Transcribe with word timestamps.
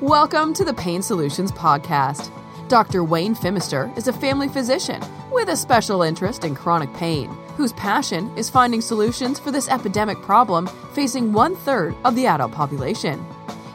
Welcome 0.00 0.54
to 0.54 0.64
the 0.64 0.72
Pain 0.72 1.02
Solutions 1.02 1.52
Podcast. 1.52 2.30
Dr. 2.68 3.04
Wayne 3.04 3.34
Phimister 3.34 3.94
is 3.98 4.08
a 4.08 4.14
family 4.14 4.48
physician 4.48 4.98
with 5.30 5.50
a 5.50 5.56
special 5.56 6.00
interest 6.00 6.42
in 6.42 6.54
chronic 6.54 6.90
pain, 6.94 7.28
whose 7.58 7.74
passion 7.74 8.34
is 8.34 8.48
finding 8.48 8.80
solutions 8.80 9.38
for 9.38 9.50
this 9.50 9.68
epidemic 9.68 10.16
problem 10.22 10.68
facing 10.94 11.34
one 11.34 11.54
third 11.54 11.94
of 12.06 12.14
the 12.14 12.26
adult 12.26 12.50
population. 12.50 13.22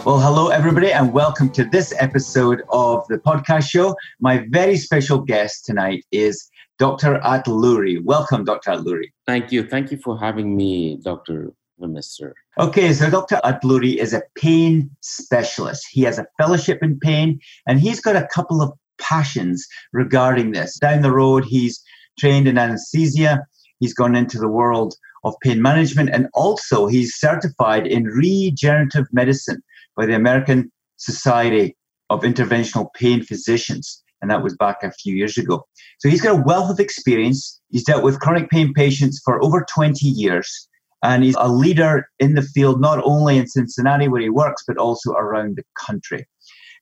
Well, 0.03 0.19
hello, 0.19 0.49
everybody, 0.49 0.91
and 0.91 1.13
welcome 1.13 1.49
to 1.51 1.63
this 1.63 1.93
episode 1.99 2.63
of 2.69 3.07
the 3.07 3.19
podcast 3.19 3.69
show. 3.69 3.95
My 4.19 4.45
very 4.49 4.77
special 4.77 5.19
guest 5.19 5.65
tonight 5.65 6.05
is 6.11 6.49
Dr. 6.79 7.19
Atluri. 7.19 8.03
Welcome, 8.03 8.45
Dr. 8.45 8.71
Atluri. 8.71 9.11
Thank 9.27 9.51
you. 9.51 9.63
Thank 9.65 9.91
you 9.91 9.97
for 9.97 10.19
having 10.19 10.57
me, 10.57 10.97
Dr. 11.03 11.53
Phimister. 11.79 12.33
Okay, 12.59 12.93
so 12.93 13.11
Dr. 13.11 13.39
Atluri 13.45 13.95
is 13.95 14.11
a 14.11 14.23
pain 14.35 14.89
specialist. 15.01 15.85
He 15.91 16.01
has 16.01 16.17
a 16.17 16.25
fellowship 16.41 16.81
in 16.81 16.99
pain, 16.99 17.39
and 17.67 17.79
he's 17.79 18.01
got 18.01 18.15
a 18.15 18.27
couple 18.33 18.61
of 18.61 18.73
passions 18.97 19.67
regarding 19.93 20.51
this. 20.51 20.79
Down 20.79 21.03
the 21.03 21.11
road, 21.11 21.45
he's 21.45 21.81
trained 22.17 22.47
in 22.47 22.57
anesthesia 22.57 23.45
He's 23.79 23.93
gone 23.93 24.15
into 24.15 24.37
the 24.37 24.47
world 24.47 24.95
of 25.23 25.35
pain 25.41 25.61
management 25.61 26.09
and 26.11 26.27
also 26.33 26.87
he's 26.87 27.15
certified 27.15 27.87
in 27.87 28.05
regenerative 28.05 29.05
medicine 29.11 29.61
by 29.95 30.05
the 30.05 30.15
American 30.15 30.71
Society 30.97 31.75
of 32.09 32.21
Interventional 32.21 32.87
Pain 32.95 33.23
Physicians. 33.23 34.01
And 34.21 34.31
that 34.31 34.43
was 34.43 34.55
back 34.55 34.83
a 34.83 34.91
few 34.91 35.15
years 35.15 35.37
ago. 35.37 35.65
So 35.99 36.07
he's 36.09 36.21
got 36.21 36.39
a 36.39 36.43
wealth 36.43 36.69
of 36.69 36.79
experience. 36.79 37.59
He's 37.69 37.83
dealt 37.83 38.03
with 38.03 38.19
chronic 38.19 38.49
pain 38.49 38.73
patients 38.73 39.21
for 39.23 39.43
over 39.43 39.65
20 39.73 40.05
years. 40.05 40.69
And 41.03 41.23
he's 41.23 41.35
a 41.37 41.49
leader 41.49 42.07
in 42.19 42.35
the 42.35 42.41
field, 42.41 42.79
not 42.79 43.01
only 43.03 43.37
in 43.37 43.47
Cincinnati 43.47 44.07
where 44.07 44.21
he 44.21 44.29
works, 44.29 44.63
but 44.65 44.77
also 44.77 45.11
around 45.11 45.57
the 45.57 45.63
country. 45.77 46.25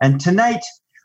And 0.02 0.20
tonight, 0.20 0.62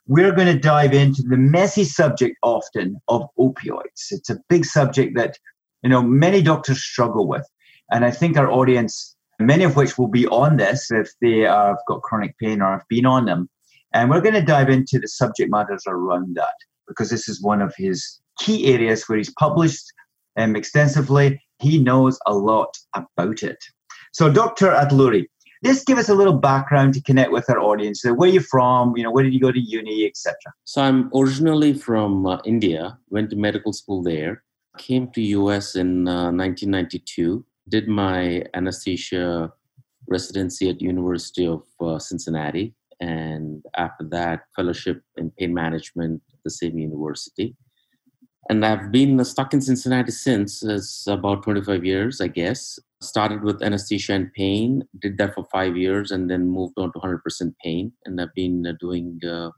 we're 0.07 0.33
going 0.33 0.53
to 0.53 0.59
dive 0.59 0.93
into 0.93 1.23
the 1.23 1.37
messy 1.37 1.85
subject 1.85 2.37
often 2.43 3.01
of 3.09 3.23
opioids. 3.39 4.11
It's 4.11 4.31
a 4.31 4.39
big 4.49 4.65
subject 4.65 5.17
that 5.17 5.39
you 5.87 5.91
know, 5.91 6.03
many 6.03 6.43
doctors 6.43 6.83
struggle 6.83 7.29
with. 7.29 7.49
And 7.93 8.05
I 8.05 8.11
think 8.11 8.37
our 8.37 8.51
audience, 8.51 9.15
many 9.39 9.63
of 9.63 9.77
which 9.77 9.97
will 9.97 10.09
be 10.09 10.27
on 10.27 10.57
this 10.57 10.91
if 10.91 11.09
they 11.23 11.43
have 11.43 11.77
got 11.87 12.03
chronic 12.03 12.37
pain 12.39 12.61
or 12.61 12.73
have 12.73 12.89
been 12.89 13.07
on 13.07 13.27
them. 13.27 13.49
And 13.95 14.11
we're 14.11 14.21
going 14.21 14.35
to 14.35 14.43
dive 14.43 14.69
into 14.69 14.99
the 14.99 15.07
subject 15.07 15.49
matters 15.49 15.85
around 15.87 16.35
that 16.35 16.57
because 16.89 17.09
this 17.09 17.29
is 17.29 17.41
one 17.41 17.63
of 17.63 17.73
his 17.77 18.19
key 18.41 18.67
areas 18.67 19.05
where 19.05 19.17
he's 19.17 19.33
published 19.39 19.85
um, 20.37 20.57
extensively. 20.57 21.41
He 21.61 21.79
knows 21.79 22.19
a 22.27 22.35
lot 22.35 22.77
about 22.97 23.45
it. 23.45 23.59
So, 24.13 24.29
Dr. 24.29 24.73
Atluri, 24.73 25.27
just 25.65 25.87
give 25.87 25.99
us 25.99 26.09
a 26.09 26.15
little 26.15 26.35
background 26.35 26.95
to 26.95 27.03
connect 27.03 27.31
with 27.31 27.49
our 27.49 27.61
audience. 27.61 28.03
So 28.03 28.13
where 28.13 28.29
are 28.29 28.33
you 28.33 28.41
from? 28.41 28.97
You 28.97 29.05
know, 29.05 29.13
where 29.13 29.23
did 29.23 29.33
you 29.33 29.41
go 29.41 29.53
to 29.53 29.61
uni, 29.61 30.05
etc. 30.05 30.35
So 30.65 30.83
I'm 30.83 31.11
originally 31.15 31.75
from 31.75 32.27
uh, 32.27 32.39
India. 32.45 32.99
Went 33.11 33.31
to 33.31 33.37
medical 33.37 33.73
school 33.73 34.03
there 34.03 34.43
came 34.79 35.11
to 35.13 35.21
US 35.21 35.77
in 35.77 36.09
uh, 36.09 36.31
1992, 36.31 37.45
did 37.69 37.89
my 37.89 38.45
anesthesia 38.55 39.53
residency 40.09 40.71
at 40.71 40.81
University 40.81 41.47
of 41.47 41.65
uh, 41.81 41.99
Cincinnati, 41.99 42.75
and 43.01 43.65
after 43.77 44.05
that, 44.11 44.45
fellowship 44.55 45.03
in 45.17 45.31
pain 45.39 45.53
management 45.53 46.23
at 46.33 46.39
the 46.45 46.51
same 46.51 46.79
university. 46.79 47.57
And 48.49 48.65
I've 48.65 48.93
been 48.93 49.23
stuck 49.25 49.53
in 49.53 49.61
Cincinnati 49.61 50.13
since. 50.13 50.63
About 51.09 51.43
25 51.43 51.85
years, 51.85 52.21
I 52.21 52.29
guess. 52.29 52.79
Started 53.03 53.43
with 53.43 53.63
anesthesia 53.63 54.15
and 54.15 54.33
pain, 54.33 54.85
did 55.01 55.19
that 55.19 55.35
for 55.35 55.45
five 55.53 55.77
years, 55.77 56.13
and 56.13 56.31
then 56.31 56.49
moved 56.49 56.75
on 56.79 56.93
to 56.93 56.99
100% 57.01 57.21
pain. 57.63 57.93
And 58.05 58.21
I've 58.21 58.35
been 58.35 58.67
uh, 58.67 58.73
doing 58.81 59.21
uh, 59.29 59.51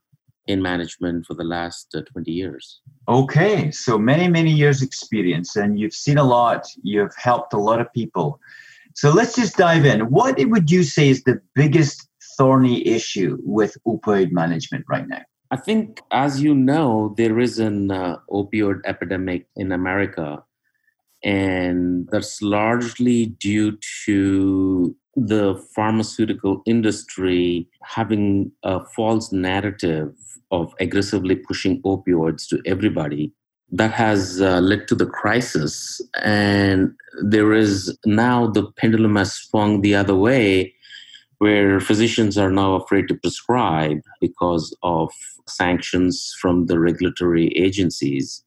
in 0.48 0.62
management 0.62 1.26
for 1.26 1.34
the 1.34 1.44
last 1.44 1.94
uh, 1.94 2.00
20 2.12 2.32
years. 2.32 2.80
Okay, 3.06 3.70
so 3.70 3.98
many, 3.98 4.26
many 4.28 4.50
years 4.50 4.82
experience, 4.82 5.54
and 5.54 5.78
you've 5.78 5.94
seen 5.94 6.18
a 6.18 6.24
lot. 6.24 6.66
You've 6.82 7.14
helped 7.16 7.52
a 7.52 7.58
lot 7.58 7.80
of 7.80 7.92
people. 7.92 8.40
So 8.94 9.10
let's 9.10 9.36
just 9.36 9.56
dive 9.56 9.84
in. 9.84 10.00
What 10.10 10.36
would 10.38 10.70
you 10.70 10.82
say 10.82 11.08
is 11.10 11.22
the 11.22 11.40
biggest 11.54 12.08
thorny 12.36 12.86
issue 12.86 13.38
with 13.42 13.76
opioid 13.86 14.32
management 14.32 14.84
right 14.88 15.06
now? 15.06 15.22
I 15.50 15.56
think, 15.56 16.00
as 16.10 16.42
you 16.42 16.54
know, 16.54 17.14
there 17.16 17.38
is 17.38 17.58
an 17.58 17.90
uh, 17.90 18.16
opioid 18.30 18.80
epidemic 18.84 19.46
in 19.56 19.72
America, 19.72 20.42
and 21.22 22.08
that's 22.10 22.42
largely 22.42 23.26
due 23.26 23.78
to 24.06 24.96
the 25.26 25.54
pharmaceutical 25.74 26.62
industry 26.66 27.68
having 27.82 28.52
a 28.62 28.84
false 28.84 29.32
narrative 29.32 30.14
of 30.50 30.74
aggressively 30.80 31.36
pushing 31.36 31.82
opioids 31.82 32.46
to 32.48 32.60
everybody 32.64 33.32
that 33.70 33.92
has 33.92 34.40
uh, 34.40 34.60
led 34.60 34.88
to 34.88 34.94
the 34.94 35.06
crisis. 35.06 36.00
And 36.22 36.94
there 37.22 37.52
is 37.52 37.96
now 38.06 38.46
the 38.46 38.70
pendulum 38.72 39.16
has 39.16 39.34
swung 39.34 39.80
the 39.80 39.94
other 39.94 40.14
way 40.14 40.74
where 41.38 41.78
physicians 41.80 42.36
are 42.36 42.50
now 42.50 42.74
afraid 42.74 43.08
to 43.08 43.14
prescribe 43.14 44.00
because 44.20 44.76
of 44.82 45.10
sanctions 45.46 46.34
from 46.40 46.66
the 46.66 46.78
regulatory 46.78 47.48
agencies. 47.56 48.42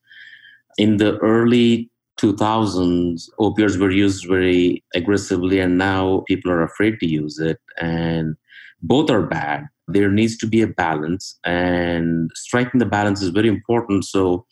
In 0.76 0.98
the 0.98 1.18
early 1.18 1.90
2000s 2.22 3.28
opioids 3.40 3.78
were 3.78 3.90
used 3.90 4.26
very 4.28 4.82
aggressively 4.94 5.58
and 5.58 5.76
now 5.76 6.22
people 6.28 6.50
are 6.50 6.62
afraid 6.62 7.00
to 7.00 7.06
use 7.06 7.38
it. 7.38 7.58
And 7.80 8.36
both 8.80 9.10
are 9.10 9.22
bad. 9.22 9.66
There 9.88 10.10
needs 10.10 10.36
to 10.38 10.46
be 10.46 10.62
a 10.62 10.68
balance 10.68 11.38
and 11.44 12.30
striking 12.34 12.78
the 12.78 12.86
balance 12.86 13.22
is 13.22 13.30
very 13.30 13.48
important. 13.48 14.04
So 14.04 14.46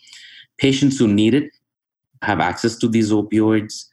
patients 0.58 0.98
who 0.98 1.06
need 1.06 1.34
it 1.34 1.50
have 2.22 2.40
access 2.40 2.76
to 2.78 2.88
these 2.88 3.12
opioids 3.12 3.84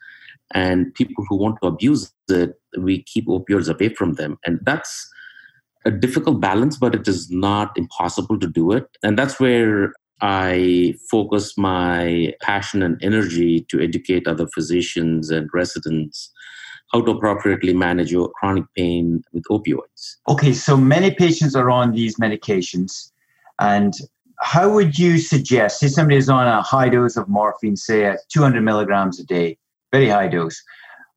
and 0.54 0.94
people 0.96 1.24
who 1.30 1.38
want 1.38 1.58
to 1.62 1.68
abuse 1.68 2.12
it 2.30 2.56
we 2.80 3.04
keep 3.04 3.28
opioids 3.28 3.74
away 3.74 3.94
from 3.94 4.14
them. 4.14 4.38
And 4.46 4.60
that's 4.64 5.08
a 5.86 5.92
difficult 5.92 6.42
balance 6.42 6.78
but 6.78 6.96
it 6.96 7.08
is 7.08 7.30
not 7.30 7.78
impossible 7.78 8.40
to 8.40 8.48
do 8.48 8.72
it. 8.72 8.86
And 9.04 9.18
that's 9.18 9.40
where 9.40 9.94
i 10.22 10.96
focus 11.10 11.58
my 11.58 12.34
passion 12.42 12.82
and 12.82 12.98
energy 13.04 13.62
to 13.70 13.80
educate 13.80 14.28
other 14.28 14.48
physicians 14.48 15.30
and 15.30 15.50
residents 15.54 16.32
how 16.92 17.02
to 17.02 17.12
appropriately 17.12 17.74
manage 17.74 18.12
your 18.12 18.30
chronic 18.30 18.64
pain 18.76 19.24
with 19.34 19.44
opioids. 19.52 20.16
Okay, 20.30 20.54
so 20.54 20.78
many 20.78 21.12
patients 21.12 21.56
are 21.56 21.70
on 21.70 21.92
these 21.92 22.16
medications, 22.18 23.12
and 23.60 23.94
how 24.40 24.70
would 24.70 24.98
you 24.98 25.18
suggest, 25.18 25.80
say 25.80 25.88
somebody 25.88 26.18
is 26.18 26.30
on 26.30 26.48
a 26.48 26.62
high 26.62 26.90
dose 26.90 27.18
of 27.18 27.28
morphine, 27.28 27.76
say 27.76 28.06
at 28.06 28.20
200 28.30 28.62
milligrams 28.62 29.20
a 29.20 29.26
day, 29.26 29.58
very 29.92 30.10
high 30.10 30.28
dose, 30.28 30.62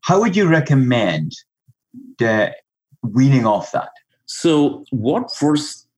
how 0.03 0.19
would 0.21 0.35
you 0.35 0.49
recommend 0.49 1.33
the 2.19 2.53
weaning 3.03 3.47
off 3.47 3.73
that? 3.73 3.91
So, 4.27 4.85
what 4.91 5.35
firstly 5.35 5.90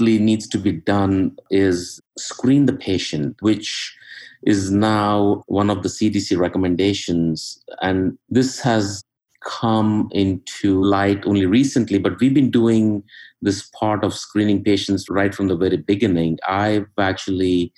needs 0.00 0.46
to 0.48 0.58
be 0.58 0.72
done 0.72 1.36
is 1.50 2.00
screen 2.16 2.66
the 2.66 2.72
patient, 2.72 3.36
which 3.40 3.96
is 4.44 4.70
now 4.70 5.42
one 5.46 5.70
of 5.70 5.82
the 5.82 5.88
CDC 5.88 6.38
recommendations. 6.38 7.62
And 7.82 8.16
this 8.28 8.60
has 8.60 9.02
come 9.44 10.08
into 10.12 10.82
light 10.82 11.24
only 11.26 11.46
recently, 11.46 11.98
but 11.98 12.20
we've 12.20 12.34
been 12.34 12.50
doing 12.50 13.02
this 13.40 13.68
part 13.68 14.04
of 14.04 14.14
screening 14.14 14.62
patients 14.62 15.08
right 15.08 15.34
from 15.34 15.48
the 15.48 15.56
very 15.56 15.76
beginning. 15.76 16.38
I've 16.46 16.86
actually 16.98 17.72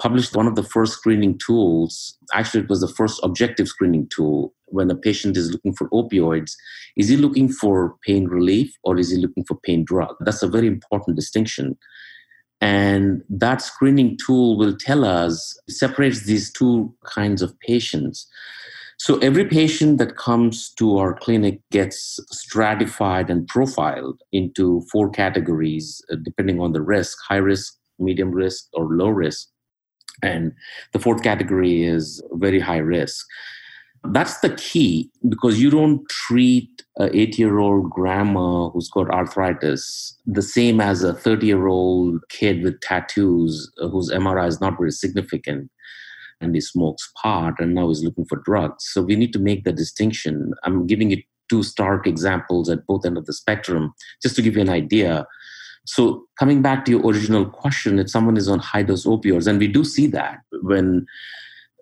published 0.00 0.34
one 0.34 0.46
of 0.46 0.56
the 0.56 0.62
first 0.62 0.94
screening 0.94 1.38
tools. 1.38 2.16
Actually, 2.32 2.62
it 2.62 2.70
was 2.70 2.80
the 2.80 2.88
first 2.88 3.20
objective 3.22 3.68
screening 3.68 4.08
tool 4.08 4.54
when 4.66 4.90
a 4.90 4.96
patient 4.96 5.36
is 5.36 5.52
looking 5.52 5.74
for 5.74 5.88
opioids. 5.90 6.52
Is 6.96 7.08
he 7.08 7.16
looking 7.16 7.48
for 7.48 7.96
pain 8.06 8.26
relief 8.26 8.74
or 8.82 8.98
is 8.98 9.10
he 9.10 9.18
looking 9.18 9.44
for 9.44 9.56
pain 9.62 9.84
drug? 9.84 10.16
That's 10.20 10.42
a 10.42 10.48
very 10.48 10.66
important 10.66 11.16
distinction. 11.16 11.76
And 12.60 13.22
that 13.28 13.62
screening 13.62 14.18
tool 14.24 14.58
will 14.58 14.76
tell 14.76 15.04
us, 15.04 15.58
separates 15.68 16.24
these 16.24 16.52
two 16.52 16.94
kinds 17.04 17.42
of 17.42 17.58
patients. 17.60 18.26
So 18.98 19.18
every 19.18 19.46
patient 19.46 19.96
that 19.98 20.16
comes 20.16 20.74
to 20.74 20.98
our 20.98 21.14
clinic 21.14 21.60
gets 21.70 22.20
stratified 22.30 23.30
and 23.30 23.48
profiled 23.48 24.20
into 24.32 24.82
four 24.92 25.08
categories, 25.08 26.02
uh, 26.12 26.16
depending 26.22 26.60
on 26.60 26.72
the 26.72 26.82
risk 26.82 27.16
high 27.26 27.36
risk, 27.36 27.78
medium 27.98 28.30
risk, 28.30 28.66
or 28.74 28.84
low 28.84 29.08
risk. 29.08 29.48
And 30.22 30.52
the 30.92 30.98
fourth 30.98 31.22
category 31.22 31.84
is 31.84 32.22
very 32.32 32.60
high 32.60 32.78
risk. 32.78 33.26
That's 34.04 34.40
the 34.40 34.54
key 34.54 35.10
because 35.28 35.60
you 35.60 35.70
don't 35.70 36.08
treat 36.08 36.82
an 36.96 37.10
eight 37.12 37.38
year 37.38 37.58
old 37.58 37.90
grandma 37.90 38.70
who's 38.70 38.88
got 38.88 39.10
arthritis 39.10 40.16
the 40.26 40.40
same 40.40 40.80
as 40.80 41.02
a 41.02 41.12
30 41.12 41.46
year 41.46 41.66
old 41.66 42.20
kid 42.30 42.62
with 42.62 42.80
tattoos 42.80 43.70
whose 43.76 44.10
MRI 44.10 44.48
is 44.48 44.60
not 44.60 44.78
very 44.78 44.90
significant 44.90 45.70
and 46.40 46.54
he 46.54 46.60
smokes 46.60 47.10
pot 47.22 47.54
and 47.58 47.74
now 47.74 47.90
is 47.90 48.02
looking 48.02 48.24
for 48.24 48.36
drugs. 48.36 48.86
So 48.88 49.02
we 49.02 49.16
need 49.16 49.32
to 49.34 49.38
make 49.38 49.64
the 49.64 49.72
distinction. 49.72 50.54
I'm 50.64 50.86
giving 50.86 51.10
you 51.10 51.22
two 51.50 51.62
stark 51.62 52.06
examples 52.06 52.70
at 52.70 52.86
both 52.86 53.04
ends 53.04 53.18
of 53.18 53.26
the 53.26 53.32
spectrum 53.32 53.92
just 54.22 54.36
to 54.36 54.42
give 54.42 54.56
you 54.56 54.62
an 54.62 54.70
idea. 54.70 55.26
So 55.86 56.26
coming 56.38 56.62
back 56.62 56.84
to 56.84 56.90
your 56.92 57.06
original 57.06 57.46
question, 57.46 57.98
if 57.98 58.10
someone 58.10 58.36
is 58.36 58.48
on 58.48 58.58
high 58.58 58.82
dose 58.82 59.06
opioids, 59.06 59.46
and 59.46 59.58
we 59.58 59.68
do 59.68 59.84
see 59.84 60.06
that 60.08 60.38
when 60.62 61.06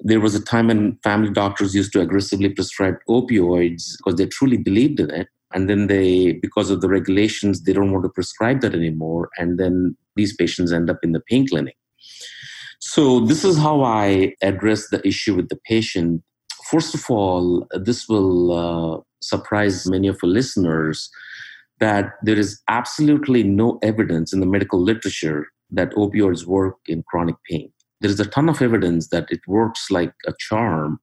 there 0.01 0.21
was 0.21 0.35
a 0.35 0.43
time 0.43 0.69
when 0.69 0.99
family 1.03 1.31
doctors 1.31 1.75
used 1.75 1.93
to 1.93 2.01
aggressively 2.01 2.49
prescribe 2.49 2.97
opioids 3.09 3.97
because 3.97 4.17
they 4.17 4.27
truly 4.27 4.57
believed 4.57 5.01
in 5.01 5.11
it 5.11 5.29
and 5.55 5.69
then 5.69 5.87
they 5.87 6.35
because 6.35 6.71
of 6.71 6.81
the 6.81 6.89
regulations 6.89 7.63
they 7.63 7.73
don't 7.73 7.93
want 7.93 8.05
to 8.05 8.11
prescribe 8.11 8.61
that 8.61 8.75
anymore 8.75 9.29
and 9.39 9.59
then 9.59 9.97
these 10.15 10.35
patients 10.37 10.73
end 10.73 10.91
up 10.91 10.99
in 11.03 11.13
the 11.13 11.21
pain 11.29 11.47
clinic. 11.49 11.77
So 12.81 13.21
this 13.21 13.45
is 13.45 13.59
how 13.59 13.83
i 13.83 14.35
address 14.43 14.89
the 14.89 15.07
issue 15.07 15.35
with 15.35 15.49
the 15.49 15.59
patient. 15.65 16.23
First 16.71 16.95
of 16.95 17.05
all 17.09 17.67
this 17.73 18.09
will 18.09 18.53
uh, 18.53 19.01
surprise 19.21 19.89
many 19.89 20.07
of 20.07 20.19
your 20.23 20.31
listeners 20.31 21.11
that 21.81 22.13
there 22.23 22.39
is 22.39 22.61
absolutely 22.69 23.43
no 23.43 23.79
evidence 23.83 24.33
in 24.33 24.41
the 24.41 24.47
medical 24.47 24.81
literature 24.81 25.47
that 25.71 25.93
opioids 25.93 26.45
work 26.45 26.77
in 26.87 27.03
chronic 27.05 27.37
pain 27.49 27.71
there 28.01 28.11
is 28.11 28.21
a 28.21 28.27
ton 28.27 28.49
of 28.49 28.63
evidence 28.63 29.09
that 29.09 29.27
it 29.31 29.41
works 29.47 29.91
like 29.91 30.13
a 30.27 30.33
charm 30.39 31.01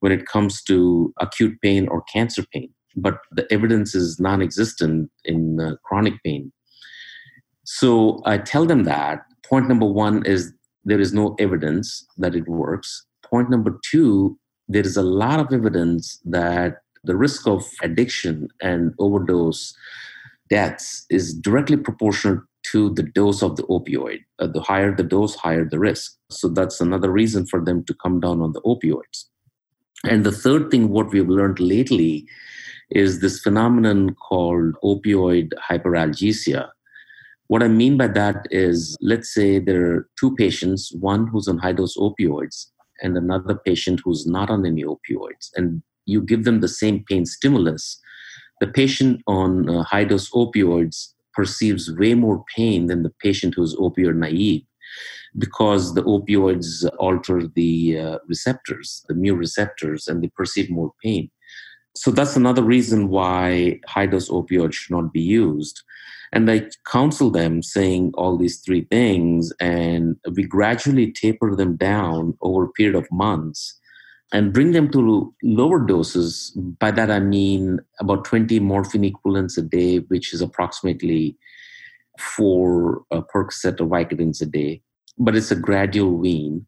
when 0.00 0.12
it 0.12 0.26
comes 0.26 0.62
to 0.62 1.14
acute 1.20 1.60
pain 1.62 1.86
or 1.88 2.02
cancer 2.12 2.44
pain, 2.52 2.72
but 2.96 3.18
the 3.30 3.50
evidence 3.52 3.94
is 3.94 4.18
non 4.18 4.42
existent 4.42 5.10
in 5.24 5.60
uh, 5.60 5.76
chronic 5.84 6.14
pain. 6.24 6.52
So 7.64 8.20
I 8.24 8.38
tell 8.38 8.66
them 8.66 8.84
that 8.84 9.20
point 9.46 9.68
number 9.68 9.86
one 9.86 10.26
is 10.26 10.52
there 10.84 11.00
is 11.00 11.12
no 11.12 11.36
evidence 11.38 12.04
that 12.18 12.34
it 12.34 12.48
works. 12.48 13.06
Point 13.24 13.48
number 13.50 13.78
two, 13.88 14.36
there 14.68 14.82
is 14.82 14.96
a 14.96 15.02
lot 15.02 15.38
of 15.38 15.52
evidence 15.52 16.20
that 16.24 16.78
the 17.04 17.16
risk 17.16 17.46
of 17.46 17.64
addiction 17.82 18.48
and 18.60 18.94
overdose 18.98 19.74
deaths 20.52 21.06
is 21.08 21.34
directly 21.48 21.78
proportional 21.88 22.42
to 22.70 22.90
the 22.94 23.02
dose 23.02 23.42
of 23.42 23.56
the 23.56 23.64
opioid. 23.76 24.20
Uh, 24.38 24.46
the 24.46 24.60
higher 24.60 24.94
the 24.94 25.08
dose, 25.14 25.34
higher 25.34 25.64
the 25.64 25.78
risk. 25.78 26.16
So 26.30 26.48
that's 26.48 26.80
another 26.80 27.10
reason 27.10 27.46
for 27.46 27.60
them 27.64 27.84
to 27.88 27.94
come 28.02 28.20
down 28.20 28.40
on 28.40 28.52
the 28.52 28.60
opioids. 28.72 29.18
And 30.04 30.24
the 30.24 30.38
third 30.44 30.70
thing, 30.70 30.90
what 30.90 31.10
we've 31.12 31.28
learned 31.38 31.60
lately, 31.60 32.26
is 32.90 33.20
this 33.20 33.40
phenomenon 33.40 34.14
called 34.14 34.74
opioid 34.84 35.48
hyperalgesia. 35.70 36.68
What 37.48 37.62
I 37.62 37.68
mean 37.68 37.96
by 37.96 38.08
that 38.08 38.46
is, 38.50 38.96
let's 39.00 39.32
say 39.32 39.58
there 39.58 39.84
are 39.90 40.08
two 40.18 40.34
patients, 40.36 40.92
one 41.00 41.26
who's 41.26 41.48
on 41.48 41.58
high 41.58 41.72
dose 41.72 41.96
opioids 41.96 42.66
and 43.02 43.16
another 43.16 43.54
patient 43.54 44.00
who's 44.04 44.26
not 44.26 44.50
on 44.50 44.66
any 44.66 44.84
opioids, 44.84 45.50
and 45.56 45.82
you 46.06 46.20
give 46.20 46.44
them 46.44 46.60
the 46.60 46.68
same 46.68 47.04
pain 47.08 47.24
stimulus. 47.26 47.84
The 48.62 48.68
patient 48.68 49.22
on 49.26 49.68
uh, 49.68 49.82
high 49.82 50.04
dose 50.04 50.30
opioids 50.30 51.14
perceives 51.34 51.92
way 51.98 52.14
more 52.14 52.44
pain 52.54 52.86
than 52.86 53.02
the 53.02 53.12
patient 53.20 53.54
who's 53.56 53.74
opioid 53.74 54.14
naive 54.14 54.62
because 55.36 55.94
the 55.94 56.04
opioids 56.04 56.88
alter 57.00 57.48
the 57.48 57.98
uh, 57.98 58.18
receptors, 58.28 59.04
the 59.08 59.16
mu 59.16 59.34
receptors, 59.34 60.06
and 60.06 60.22
they 60.22 60.28
perceive 60.28 60.70
more 60.70 60.92
pain. 61.02 61.28
So 61.96 62.12
that's 62.12 62.36
another 62.36 62.62
reason 62.62 63.08
why 63.08 63.80
high 63.88 64.06
dose 64.06 64.28
opioids 64.28 64.74
should 64.74 64.94
not 64.94 65.12
be 65.12 65.22
used. 65.22 65.82
And 66.32 66.48
I 66.48 66.68
counsel 66.88 67.32
them 67.32 67.64
saying 67.64 68.12
all 68.14 68.36
these 68.36 68.60
three 68.60 68.84
things, 68.92 69.52
and 69.58 70.14
we 70.36 70.44
gradually 70.44 71.10
taper 71.10 71.56
them 71.56 71.74
down 71.74 72.38
over 72.42 72.66
a 72.66 72.72
period 72.78 72.94
of 72.94 73.10
months 73.10 73.80
and 74.32 74.52
bring 74.52 74.72
them 74.72 74.90
to 74.90 75.34
lower 75.42 75.78
doses. 75.78 76.50
By 76.56 76.90
that 76.92 77.10
I 77.10 77.20
mean 77.20 77.80
about 78.00 78.24
20 78.24 78.58
morphine 78.60 79.04
equivalents 79.04 79.58
a 79.58 79.62
day, 79.62 79.98
which 79.98 80.32
is 80.32 80.40
approximately 80.40 81.36
four 82.18 83.04
uh, 83.10 83.20
Percocet 83.32 83.80
or 83.80 83.86
Vicodins 83.86 84.40
a 84.40 84.46
day. 84.46 84.82
But 85.18 85.36
it's 85.36 85.50
a 85.50 85.56
gradual 85.56 86.16
wean, 86.16 86.66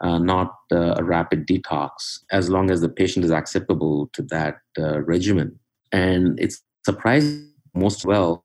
uh, 0.00 0.18
not 0.18 0.54
uh, 0.72 0.94
a 0.96 1.04
rapid 1.04 1.46
detox, 1.46 2.20
as 2.30 2.48
long 2.48 2.70
as 2.70 2.80
the 2.80 2.88
patient 2.88 3.24
is 3.24 3.32
acceptable 3.32 4.08
to 4.12 4.22
that 4.22 4.58
uh, 4.78 5.00
regimen. 5.00 5.58
And 5.90 6.38
it's 6.38 6.62
surprising 6.84 7.50
most 7.74 8.04
well 8.04 8.44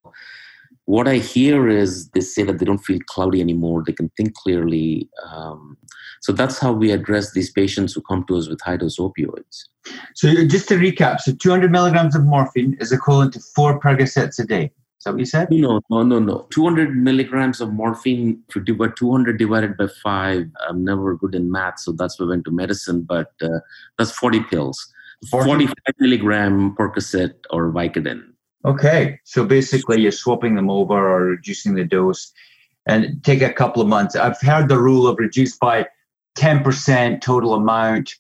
what 0.86 1.08
I 1.08 1.16
hear 1.16 1.68
is 1.68 2.10
they 2.10 2.22
say 2.22 2.44
that 2.44 2.60
they 2.60 2.66
don't 2.66 2.86
feel 2.86 3.00
cloudy 3.08 3.42
anymore. 3.42 3.84
They 3.86 3.94
can 3.94 4.10
think 4.16 4.36
clearly. 4.36 5.10
Um, 5.28 5.78
so 6.22 6.32
that's 6.32 6.60
how 6.60 6.72
we 6.72 6.92
address 6.92 7.34
these 7.34 7.52
patients 7.52 7.94
who 7.94 8.02
come 8.02 8.24
to 8.28 8.38
us 8.38 8.48
with 8.48 8.62
high 8.62 8.78
dose 8.78 8.98
opioids. 8.98 9.66
So 10.14 10.46
just 10.46 10.68
to 10.70 10.76
recap, 10.76 11.22
so 11.22 11.34
200 11.34 11.72
milligrams 11.72 12.16
of 12.16 12.24
morphine 12.24 12.78
is 12.80 12.92
equivalent 12.92 13.34
to 13.34 13.40
four 13.56 13.80
Percocets 13.80 14.40
a 14.40 14.46
day. 14.46 14.66
Is 14.66 15.04
that 15.06 15.12
what 15.12 15.20
you 15.20 15.26
said? 15.26 15.48
No, 15.52 15.82
no, 15.90 16.04
no, 16.04 16.20
no. 16.20 16.48
200 16.52 16.96
milligrams 16.96 17.62
of 17.62 17.74
morphine, 17.74 18.42
if 18.50 18.56
you 18.56 18.94
200 18.96 19.38
divided 19.38 19.78
by 19.78 19.88
five, 20.04 20.46
I'm 20.68 20.84
never 20.84 21.16
good 21.16 21.36
in 21.36 21.52
math, 21.52 21.80
so 21.80 21.92
that's 21.92 22.20
why 22.20 22.28
I 22.28 22.30
went 22.30 22.46
to 22.46 22.52
medicine, 22.52 23.02
but 23.02 23.32
uh, 23.42 23.60
that's 23.98 24.12
40 24.12 24.42
pills. 24.44 24.94
40? 25.32 25.48
45 25.48 25.76
milligram 26.00 26.76
Percocet 26.76 27.34
or 27.50 27.72
Vicodin. 27.72 28.35
Okay, 28.66 29.20
so 29.24 29.46
basically 29.46 30.02
you're 30.02 30.12
swapping 30.12 30.56
them 30.56 30.72
over 30.72 30.94
or 30.94 31.24
reducing 31.26 31.76
the 31.76 31.84
dose 31.84 32.32
and 32.88 33.24
take 33.24 33.42
a 33.42 33.54
couple 33.54 33.82
of 33.82 33.88
months. 33.88 34.16
I've 34.16 34.40
heard 34.42 34.70
the 34.70 34.80
rule 34.80 35.08
of 35.08 35.18
reduce 35.20 35.56
by 35.56 35.88
10% 36.38 37.22
total 37.22 37.54
amount 37.54 38.16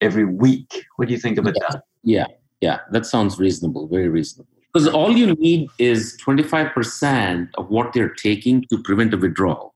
every 0.00 0.24
week. 0.24 0.84
What 0.96 1.08
do 1.08 1.14
you 1.14 1.20
think 1.20 1.38
about 1.38 1.54
yeah. 1.56 1.66
that? 1.70 1.82
Yeah, 2.02 2.26
yeah, 2.60 2.78
that 2.92 3.04
sounds 3.04 3.38
reasonable, 3.38 3.86
very 3.88 4.08
reasonable. 4.08 4.48
Because 4.72 4.88
all 4.88 5.16
you 5.16 5.34
need 5.34 5.68
is 5.78 6.18
25% 6.24 7.48
of 7.56 7.68
what 7.68 7.92
they're 7.92 8.08
taking 8.08 8.64
to 8.70 8.82
prevent 8.82 9.14
a 9.14 9.16
withdrawal. 9.16 9.74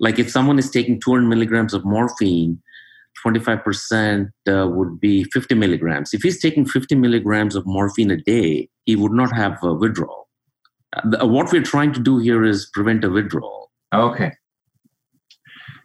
Like 0.00 0.18
if 0.18 0.30
someone 0.30 0.58
is 0.58 0.70
taking 0.70 1.00
200 1.00 1.28
milligrams 1.28 1.74
of 1.74 1.84
morphine, 1.84 2.60
25% 3.24 4.30
uh, 4.48 4.68
would 4.68 5.00
be 5.00 5.24
50 5.24 5.54
milligrams. 5.54 6.14
If 6.14 6.22
he's 6.22 6.40
taking 6.40 6.64
50 6.64 6.94
milligrams 6.94 7.54
of 7.54 7.66
morphine 7.66 8.10
a 8.10 8.16
day, 8.16 8.68
he 8.84 8.96
would 8.96 9.12
not 9.12 9.34
have 9.34 9.58
a 9.62 9.74
withdrawal. 9.74 10.28
Uh, 10.92 11.26
what 11.26 11.52
we're 11.52 11.62
trying 11.62 11.92
to 11.92 12.00
do 12.00 12.18
here 12.18 12.44
is 12.44 12.70
prevent 12.72 13.04
a 13.04 13.10
withdrawal. 13.10 13.70
Okay. 13.94 14.32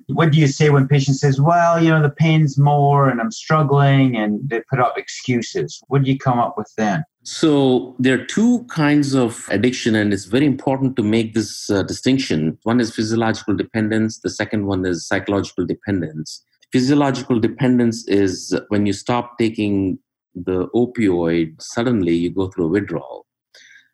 What 0.08 0.32
do 0.32 0.40
you 0.40 0.48
say 0.48 0.70
when 0.70 0.88
patient 0.88 1.18
says, 1.18 1.42
well, 1.42 1.84
you 1.84 1.90
know, 1.90 2.02
the 2.02 2.12
pain's 2.12 2.60
more 2.60 3.10
and 3.10 3.20
I'm 3.20 3.32
struggling 3.32 4.16
and 4.16 4.40
they 4.48 4.62
put 4.70 4.80
up 4.80 4.98
excuses? 4.98 5.82
What 5.88 6.04
do 6.04 6.12
you 6.12 6.18
come 6.18 6.38
up 6.38 6.56
with 6.58 6.72
then? 6.78 7.04
So 7.24 7.96
there 7.98 8.20
are 8.20 8.24
two 8.24 8.66
kinds 8.66 9.16
of 9.16 9.48
addiction, 9.50 9.96
and 9.96 10.14
it's 10.14 10.26
very 10.26 10.46
important 10.46 10.96
to 10.98 11.02
make 11.02 11.34
this 11.34 11.72
uh, 11.72 11.82
distinction. 11.82 12.60
One 12.62 12.80
is 12.80 12.94
physiological 12.94 13.56
dependence, 13.56 14.20
the 14.20 14.30
second 14.30 14.68
one 14.68 14.86
is 14.86 15.08
psychological 15.08 15.66
dependence 15.66 16.44
physiological 16.76 17.40
dependence 17.40 18.06
is 18.06 18.54
when 18.68 18.86
you 18.86 18.92
stop 18.92 19.38
taking 19.38 19.98
the 20.34 20.68
opioid, 20.76 21.56
suddenly 21.62 22.14
you 22.14 22.30
go 22.30 22.50
through 22.50 22.66
a 22.66 22.68
withdrawal. 22.68 23.26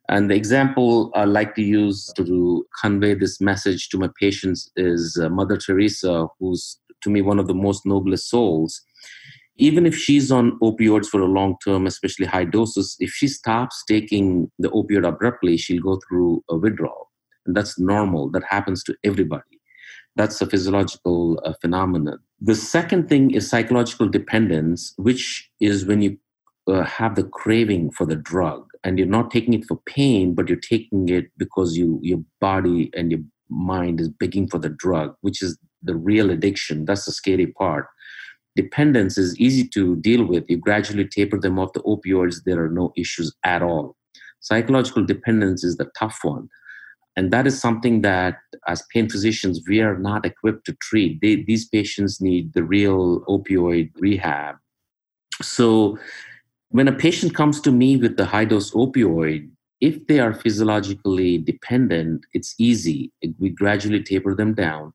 And 0.10 0.32
the 0.32 0.34
example 0.34 1.12
I 1.14 1.26
like 1.26 1.54
to 1.58 1.62
use 1.62 2.12
to 2.18 2.66
convey 2.82 3.14
this 3.14 3.40
message 3.40 3.90
to 3.90 4.00
my 4.00 4.10
patients 4.20 4.72
is 4.76 5.16
uh, 5.22 5.30
Mother 5.30 5.58
Teresa, 5.58 6.26
who's 6.40 6.80
to 7.04 7.12
me 7.12 7.22
one 7.22 7.38
of 7.38 7.46
the 7.46 7.54
most 7.54 7.86
noblest 7.86 8.28
souls. 8.32 8.82
Even 9.58 9.86
if 9.86 9.96
she's 9.96 10.32
on 10.32 10.58
opioids 10.64 11.06
for 11.06 11.22
a 11.22 11.34
long 11.38 11.58
term, 11.64 11.86
especially 11.86 12.26
high 12.26 12.46
doses, 12.46 12.96
if 13.00 13.12
she 13.12 13.28
stops 13.28 13.84
taking 13.88 14.50
the 14.58 14.72
opioid 14.72 15.08
abruptly, 15.08 15.56
she'll 15.56 15.84
go 15.84 16.00
through 16.08 16.44
a 16.50 16.58
withdrawal. 16.58 17.12
And 17.46 17.56
that's 17.56 17.78
normal. 17.78 18.32
That 18.32 18.44
happens 18.50 18.84
to 18.86 18.96
everybody. 19.04 19.61
That's 20.16 20.42
a 20.42 20.46
physiological 20.46 21.42
uh, 21.46 21.54
phenomenon. 21.62 22.20
The 22.42 22.56
second 22.56 23.08
thing 23.08 23.32
is 23.32 23.50
psychological 23.50 24.10
dependence, 24.10 24.94
which 24.98 25.50
is 25.60 25.86
when 25.86 26.02
you 26.02 26.18
uh, 26.68 26.84
have 26.84 27.16
the 27.16 27.24
craving 27.24 27.92
for 27.92 28.06
the 28.06 28.16
drug 28.16 28.68
and 28.84 28.98
you're 28.98 29.08
not 29.08 29.32
taking 29.32 29.54
it 29.54 29.66
for 29.66 29.78
pain, 29.86 30.34
but 30.34 30.50
you're 30.50 30.58
taking 30.58 31.10
it 31.10 31.26
because 31.38 31.78
you 31.78 32.00
your 32.02 32.20
body 32.40 32.90
and 32.94 33.12
your 33.12 33.22
mind 33.50 34.00
is 34.00 34.10
begging 34.10 34.48
for 34.48 34.58
the 34.58 34.70
drug, 34.70 35.16
which 35.22 35.42
is 35.42 35.58
the 35.82 35.96
real 35.96 36.30
addiction. 36.30 36.86
That's 36.86 37.06
the 37.06 37.12
scary 37.12 37.48
part. 37.48 37.88
Dependence 38.56 39.18
is 39.18 39.38
easy 39.40 39.68
to 39.70 39.96
deal 39.98 40.26
with. 40.26 40.50
You 40.50 40.58
gradually 40.58 41.08
taper 41.08 41.40
them 41.40 41.58
off 41.58 41.74
the 41.74 41.82
opioids, 41.82 42.44
there 42.46 42.64
are 42.64 42.70
no 42.70 42.92
issues 42.98 43.34
at 43.46 43.62
all. 43.62 43.96
Psychological 44.42 45.06
dependence 45.06 45.64
is 45.64 45.78
the 45.78 45.90
tough 45.98 46.20
one. 46.24 46.50
And 47.16 47.32
that 47.32 47.46
is 47.46 47.60
something 47.60 48.02
that, 48.02 48.38
as 48.68 48.84
pain 48.94 49.10
physicians, 49.10 49.62
we 49.68 49.82
are 49.82 49.98
not 49.98 50.26
equipped 50.26 50.66
to 50.68 50.78
treat. 50.82 51.20
They, 51.22 51.44
these 51.44 51.68
patients 51.68 52.22
need 52.22 52.54
the 52.54 52.64
real 52.64 53.22
opioid 53.26 53.92
rehab. 54.00 54.56
So, 55.42 55.98
when 56.70 56.88
a 56.88 56.94
patient 56.94 57.36
comes 57.36 57.60
to 57.62 57.72
me 57.72 57.98
with 57.98 58.16
the 58.16 58.26
high 58.26 58.46
dose 58.46 58.72
opioid, 58.72 59.50
if 59.82 60.08
they 60.08 60.20
are 60.20 60.34
physiologically 60.34 61.40
dependent, 61.40 62.26
it's 62.34 62.56
easy. 62.58 63.12
We 63.40 63.50
gradually 63.50 64.04
taper 64.04 64.36
them 64.36 64.54
down. 64.54 64.94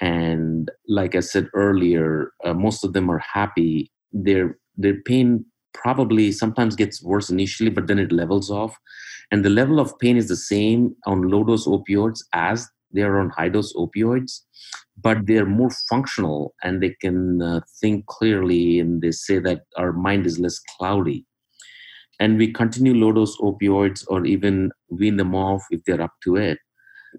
And 0.00 0.70
like 0.88 1.16
I 1.16 1.20
said 1.20 1.48
earlier, 1.52 2.32
uh, 2.44 2.54
most 2.54 2.84
of 2.84 2.92
them 2.92 3.10
are 3.10 3.18
happy. 3.18 3.90
Their, 4.12 4.56
their 4.76 5.00
pain 5.02 5.44
probably 5.74 6.32
sometimes 6.32 6.76
gets 6.76 7.02
worse 7.02 7.28
initially, 7.28 7.70
but 7.70 7.86
then 7.86 7.98
it 7.98 8.12
levels 8.12 8.50
off. 8.50 8.76
And 9.30 9.44
the 9.44 9.50
level 9.50 9.78
of 9.78 9.98
pain 9.98 10.16
is 10.16 10.28
the 10.28 10.36
same 10.36 10.94
on 11.06 11.22
low 11.22 11.44
dose 11.44 11.66
opioids 11.66 12.20
as 12.32 12.68
they 12.92 13.02
are 13.02 13.20
on 13.20 13.30
high 13.30 13.48
dose 13.48 13.72
opioids, 13.74 14.40
but 15.00 15.26
they're 15.26 15.46
more 15.46 15.70
functional 15.88 16.54
and 16.62 16.82
they 16.82 16.96
can 17.00 17.40
uh, 17.40 17.60
think 17.80 18.06
clearly. 18.06 18.80
And 18.80 19.00
they 19.00 19.12
say 19.12 19.38
that 19.38 19.62
our 19.76 19.92
mind 19.92 20.26
is 20.26 20.40
less 20.40 20.58
cloudy. 20.76 21.24
And 22.18 22.36
we 22.36 22.52
continue 22.52 22.94
low 22.94 23.12
dose 23.12 23.36
opioids 23.38 24.04
or 24.08 24.26
even 24.26 24.72
wean 24.90 25.16
them 25.16 25.34
off 25.34 25.62
if 25.70 25.84
they're 25.84 26.02
up 26.02 26.14
to 26.24 26.36
it. 26.36 26.58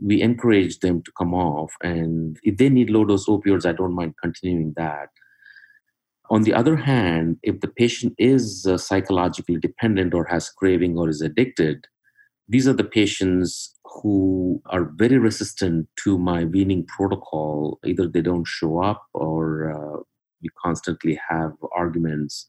We 0.01 0.21
encourage 0.21 0.79
them 0.79 1.01
to 1.03 1.11
come 1.17 1.33
off. 1.33 1.73
And 1.81 2.37
if 2.43 2.57
they 2.57 2.69
need 2.69 2.89
low 2.89 3.05
dose 3.05 3.25
opioids, 3.27 3.65
I 3.65 3.71
don't 3.71 3.95
mind 3.95 4.13
continuing 4.21 4.73
that 4.75 5.09
on 6.31 6.43
the 6.43 6.53
other 6.53 6.77
hand, 6.77 7.37
if 7.43 7.59
the 7.59 7.67
patient 7.67 8.13
is 8.17 8.65
uh, 8.65 8.77
psychologically 8.77 9.57
dependent 9.57 10.13
or 10.13 10.23
has 10.25 10.49
craving 10.49 10.97
or 10.97 11.09
is 11.09 11.21
addicted, 11.21 11.85
these 12.51 12.67
are 12.67 12.73
the 12.73 12.83
patients 12.83 13.73
who 13.85 14.61
are 14.65 14.91
very 14.95 15.17
resistant 15.17 15.87
to 16.03 16.17
my 16.17 16.43
weaning 16.43 16.85
protocol. 16.85 17.79
Either 17.85 18.07
they 18.07 18.21
don't 18.21 18.47
show 18.47 18.83
up 18.83 19.05
or 19.13 19.71
uh, 19.71 19.99
we 20.41 20.49
constantly 20.61 21.17
have 21.29 21.53
arguments. 21.73 22.47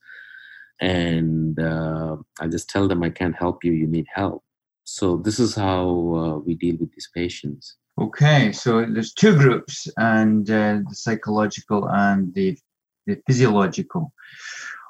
And 0.81 1.59
uh, 1.61 2.17
I 2.41 2.49
just 2.49 2.69
tell 2.69 2.89
them, 2.89 3.05
I 3.05 3.11
can't 3.11 3.37
help 3.37 3.63
you, 3.63 3.73
you 3.73 3.87
need 3.87 4.07
help. 4.13 4.43
So, 4.85 5.17
this 5.17 5.39
is 5.39 5.55
how 5.55 5.87
uh, 6.17 6.39
we 6.39 6.57
deal 6.57 6.77
with 6.81 6.91
these 6.93 7.09
patients. 7.15 7.77
Okay, 8.01 8.51
so 8.51 8.85
there's 8.85 9.13
two 9.13 9.37
groups, 9.37 9.87
and 9.97 10.51
uh, 10.51 10.81
the 10.89 10.95
psychological 10.95 11.89
and 11.89 12.35
the 12.35 12.59
the 13.07 13.21
physiological. 13.27 14.13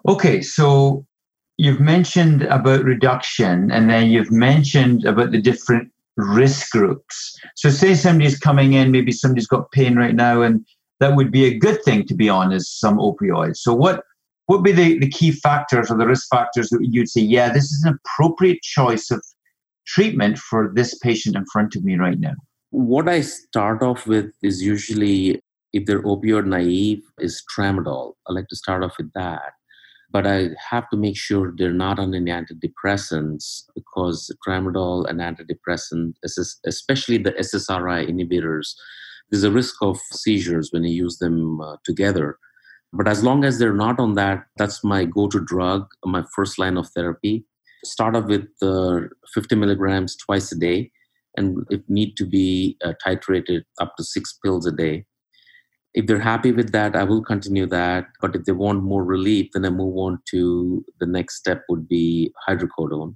Okay, 0.09 0.41
so 0.41 1.05
you've 1.59 1.81
mentioned 1.81 2.43
about 2.43 2.85
reduction 2.85 3.71
and 3.71 3.91
then 3.91 4.11
you've 4.11 4.31
mentioned 4.31 5.05
about 5.05 5.33
the 5.33 5.41
different 5.41 5.91
risk 6.17 6.71
groups. 6.71 7.39
So 7.57 7.71
say 7.71 7.95
somebody's 7.95 8.39
coming 8.39 8.75
in, 8.75 8.91
maybe 8.91 9.13
somebody's 9.13 9.47
got 9.47 9.71
pain 9.73 9.97
right 9.97 10.15
now, 10.15 10.43
and 10.43 10.65
that 11.01 11.17
would 11.17 11.31
be 11.31 11.45
a 11.45 11.59
good 11.59 11.83
thing 11.85 12.07
to 12.07 12.15
be 12.15 12.29
on 12.29 12.53
is 12.53 12.71
some 12.71 12.99
opioids. 12.99 13.57
So 13.57 13.75
what 13.75 14.05
what 14.47 14.57
would 14.59 14.65
be 14.65 14.73
the, 14.73 14.99
the 14.99 15.09
key 15.09 15.31
factors 15.31 15.91
or 15.91 15.97
the 15.97 16.07
risk 16.07 16.29
factors 16.29 16.69
that 16.71 16.81
you'd 16.83 17.09
say, 17.09 17.21
yeah, 17.21 17.53
this 17.53 17.71
is 17.71 17.85
an 17.85 17.99
appropriate 18.05 18.61
choice 18.63 19.11
of 19.11 19.25
treatment 19.87 20.37
for 20.37 20.71
this 20.75 20.99
patient 20.99 21.37
in 21.37 21.47
front 21.53 21.77
of 21.77 21.85
me 21.85 21.97
right 21.97 22.19
now? 22.19 22.35
What 22.71 23.09
I 23.09 23.21
start 23.21 23.83
off 23.83 24.07
with 24.07 24.33
is 24.43 24.61
usually 24.61 25.41
if 25.73 25.87
they're 25.87 26.03
opioid 26.03 26.47
naive, 26.47 27.03
is 27.19 27.43
tramadol. 27.55 28.13
I 28.29 28.33
like 28.33 28.49
to 28.49 28.57
start 28.57 28.85
off 28.85 28.95
with 28.99 29.13
that. 29.15 29.53
But 30.13 30.27
I 30.27 30.51
have 30.71 30.89
to 30.91 30.97
make 30.97 31.17
sure 31.17 31.55
they're 31.57 31.73
not 31.73 31.99
on 31.99 32.15
any 32.15 32.31
antidepressants 32.31 33.63
because 33.75 34.31
tramadol 34.47 35.09
and 35.09 35.21
antidepressant, 35.21 36.15
especially 36.67 37.19
the 37.19 37.33
SSRI 37.33 38.11
inhibitors, 38.11 38.75
there's 39.31 39.45
a 39.45 39.51
risk 39.51 39.77
of 39.81 39.99
seizures 40.13 40.69
when 40.71 40.85
you 40.85 40.95
use 41.05 41.19
them 41.19 41.61
uh, 41.61 41.77
together. 41.85 42.39
But 42.93 43.09
as 43.09 43.25
long 43.25 43.45
as 43.45 43.59
they're 43.59 43.73
not 43.73 43.99
on 43.99 44.15
that, 44.15 44.45
that's 44.59 44.85
my 44.85 45.07
go 45.07 45.29
to 45.29 45.41
drug, 45.41 45.87
my 46.05 46.25
first 46.37 46.59
line 46.59 46.77
of 46.77 46.89
therapy. 46.91 47.47
Start 47.83 48.15
off 48.15 48.27
with 48.27 48.49
uh, 48.61 49.01
50 49.33 49.57
milligrams 49.57 50.15
twice 50.17 50.53
a 50.53 50.59
day, 50.59 50.91
and 51.39 51.65
if 51.71 51.81
need 51.89 52.17
to 52.19 52.27
be 52.27 52.77
uh, 52.85 52.93
titrated 53.05 53.63
up 53.81 53.97
to 53.97 54.05
six 54.05 54.39
pills 54.45 54.67
a 54.67 54.73
day 54.73 55.07
if 55.95 56.07
they're 56.07 56.19
happy 56.19 56.53
with 56.53 56.73
that 56.73 56.97
i 56.97 57.05
will 57.05 57.23
continue 57.23 57.67
that 57.67 58.07
but 58.21 58.35
if 58.35 58.45
they 58.45 58.53
want 58.53 58.83
more 58.83 59.05
relief 59.05 59.49
then 59.53 59.65
i 59.65 59.71
move 59.71 59.97
on 59.97 60.19
to 60.27 60.85
the 61.01 61.07
next 61.07 61.37
step 61.37 61.63
would 61.69 61.87
be 61.89 62.33
hydrocodone 62.49 63.15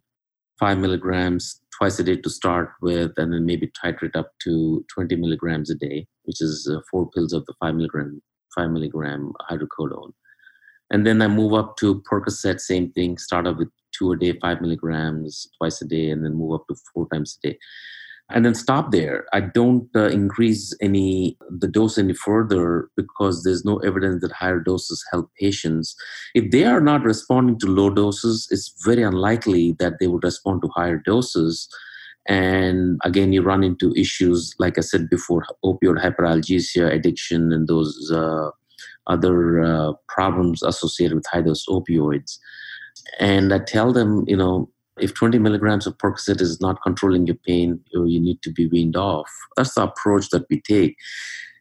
five 0.59 0.79
milligrams 0.79 1.61
twice 1.77 1.99
a 1.99 2.03
day 2.03 2.17
to 2.17 2.31
start 2.31 2.71
with 2.81 3.13
and 3.19 3.33
then 3.33 3.45
maybe 3.45 3.71
titrate 3.83 4.17
up 4.17 4.33
to 4.43 4.85
20 4.95 5.17
milligrams 5.17 5.71
a 5.71 5.75
day 5.75 6.07
which 6.25 6.41
is 6.41 6.71
uh, 6.73 6.81
four 6.91 7.11
pills 7.11 7.33
of 7.33 7.45
the 7.47 7.55
five 7.61 7.75
milligram 7.75 8.21
five 8.57 8.71
milligram 8.71 9.33
hydrocodone. 9.49 10.13
And 10.91 11.07
then 11.07 11.21
i 11.21 11.29
move 11.29 11.53
up 11.53 11.77
to 11.79 12.03
percocet 12.11 12.61
same 12.61 12.91
thing 12.93 13.19
start 13.19 13.47
up 13.47 13.59
with 13.59 13.69
two 13.97 14.13
a 14.13 14.17
day 14.17 14.39
five 14.41 14.61
milligrams 14.61 15.49
twice 15.59 15.83
a 15.83 15.85
day 15.85 16.11
and 16.11 16.25
then 16.25 16.35
move 16.35 16.55
up 16.55 16.67
to 16.69 16.77
four 16.93 17.09
times 17.13 17.39
a 17.39 17.49
day 17.49 17.59
and 18.31 18.45
then 18.45 18.55
stop 18.55 18.91
there. 18.91 19.25
I 19.33 19.41
don't 19.41 19.89
uh, 19.95 20.09
increase 20.09 20.77
any 20.81 21.37
the 21.49 21.69
dose 21.69 21.97
any 21.97 22.13
further 22.13 22.89
because 22.97 23.45
there's 23.45 23.65
no 23.65 23.79
evidence 23.79 24.21
that 24.23 24.33
higher 24.33 24.59
doses 24.59 25.05
help 25.13 25.31
patients. 25.41 25.95
If 26.35 26.51
they 26.51 26.65
are 26.65 26.81
not 26.81 27.05
responding 27.05 27.59
to 27.61 27.67
low 27.67 27.91
doses, 27.91 28.49
it's 28.51 28.75
very 28.85 29.03
unlikely 29.03 29.77
that 29.79 29.95
they 30.01 30.09
would 30.09 30.25
respond 30.25 30.63
to 30.63 30.69
higher 30.75 30.99
doses. 30.99 31.69
And 32.29 32.99
again, 33.05 33.33
you 33.33 33.43
run 33.43 33.63
into 33.63 33.95
issues 33.95 34.53
like 34.59 34.77
I 34.77 34.81
said 34.81 35.09
before: 35.09 35.45
opioid 35.65 36.03
hyperalgesia, 36.03 36.93
addiction, 36.93 37.53
and 37.53 37.69
those 37.69 38.11
uh, 38.13 38.51
other 39.07 39.63
uh, 39.63 39.93
problems 40.09 40.65
associated 40.65 41.15
with 41.15 41.27
high 41.27 41.43
dose 41.43 41.65
opioids. 41.69 42.39
And 43.21 43.55
I 43.55 43.61
tell 43.61 43.93
them, 43.93 44.25
you 44.27 44.37
know, 44.37 44.69
if 44.99 45.15
20 45.15 45.39
milligrams 45.39 45.87
of 45.87 45.99
Percocet 45.99 46.41
is 46.41 46.61
not 46.61 46.83
controlling 46.83 47.27
your 47.27 47.37
pain, 47.47 47.81
you 47.93 48.21
need 48.21 48.43
to 48.43 48.51
be 48.51 48.67
weaned 48.67 48.97
off. 48.97 49.31
That's 49.57 49.75
the 49.75 49.85
approach 49.85 50.31
that 50.31 50.47
we 50.49 50.61
take. 50.61 50.97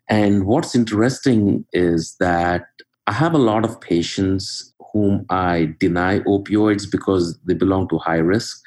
And 0.08 0.46
what's 0.46 0.76
interesting 0.76 1.66
is 1.74 2.16
that 2.20 2.68
I 3.08 3.12
have 3.12 3.34
a 3.34 3.40
lot 3.40 3.66
of 3.66 3.82
patients 3.82 4.74
whom 4.94 5.26
I 5.30 5.74
deny 5.80 6.20
opioids 6.22 6.90
because 6.90 7.38
they 7.46 7.54
belong 7.54 7.88
to 7.90 7.98
high 7.98 8.18
risk. 8.18 8.62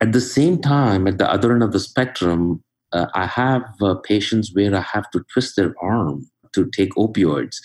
At 0.00 0.12
the 0.12 0.20
same 0.20 0.60
time, 0.60 1.06
at 1.06 1.18
the 1.18 1.30
other 1.30 1.52
end 1.52 1.62
of 1.62 1.72
the 1.72 1.80
spectrum, 1.80 2.62
uh, 2.92 3.06
I 3.14 3.26
have 3.26 3.64
uh, 3.82 3.96
patients 3.96 4.54
where 4.54 4.74
I 4.74 4.80
have 4.80 5.10
to 5.10 5.24
twist 5.32 5.56
their 5.56 5.74
arm 5.82 6.26
to 6.52 6.70
take 6.70 6.94
opioids 6.94 7.56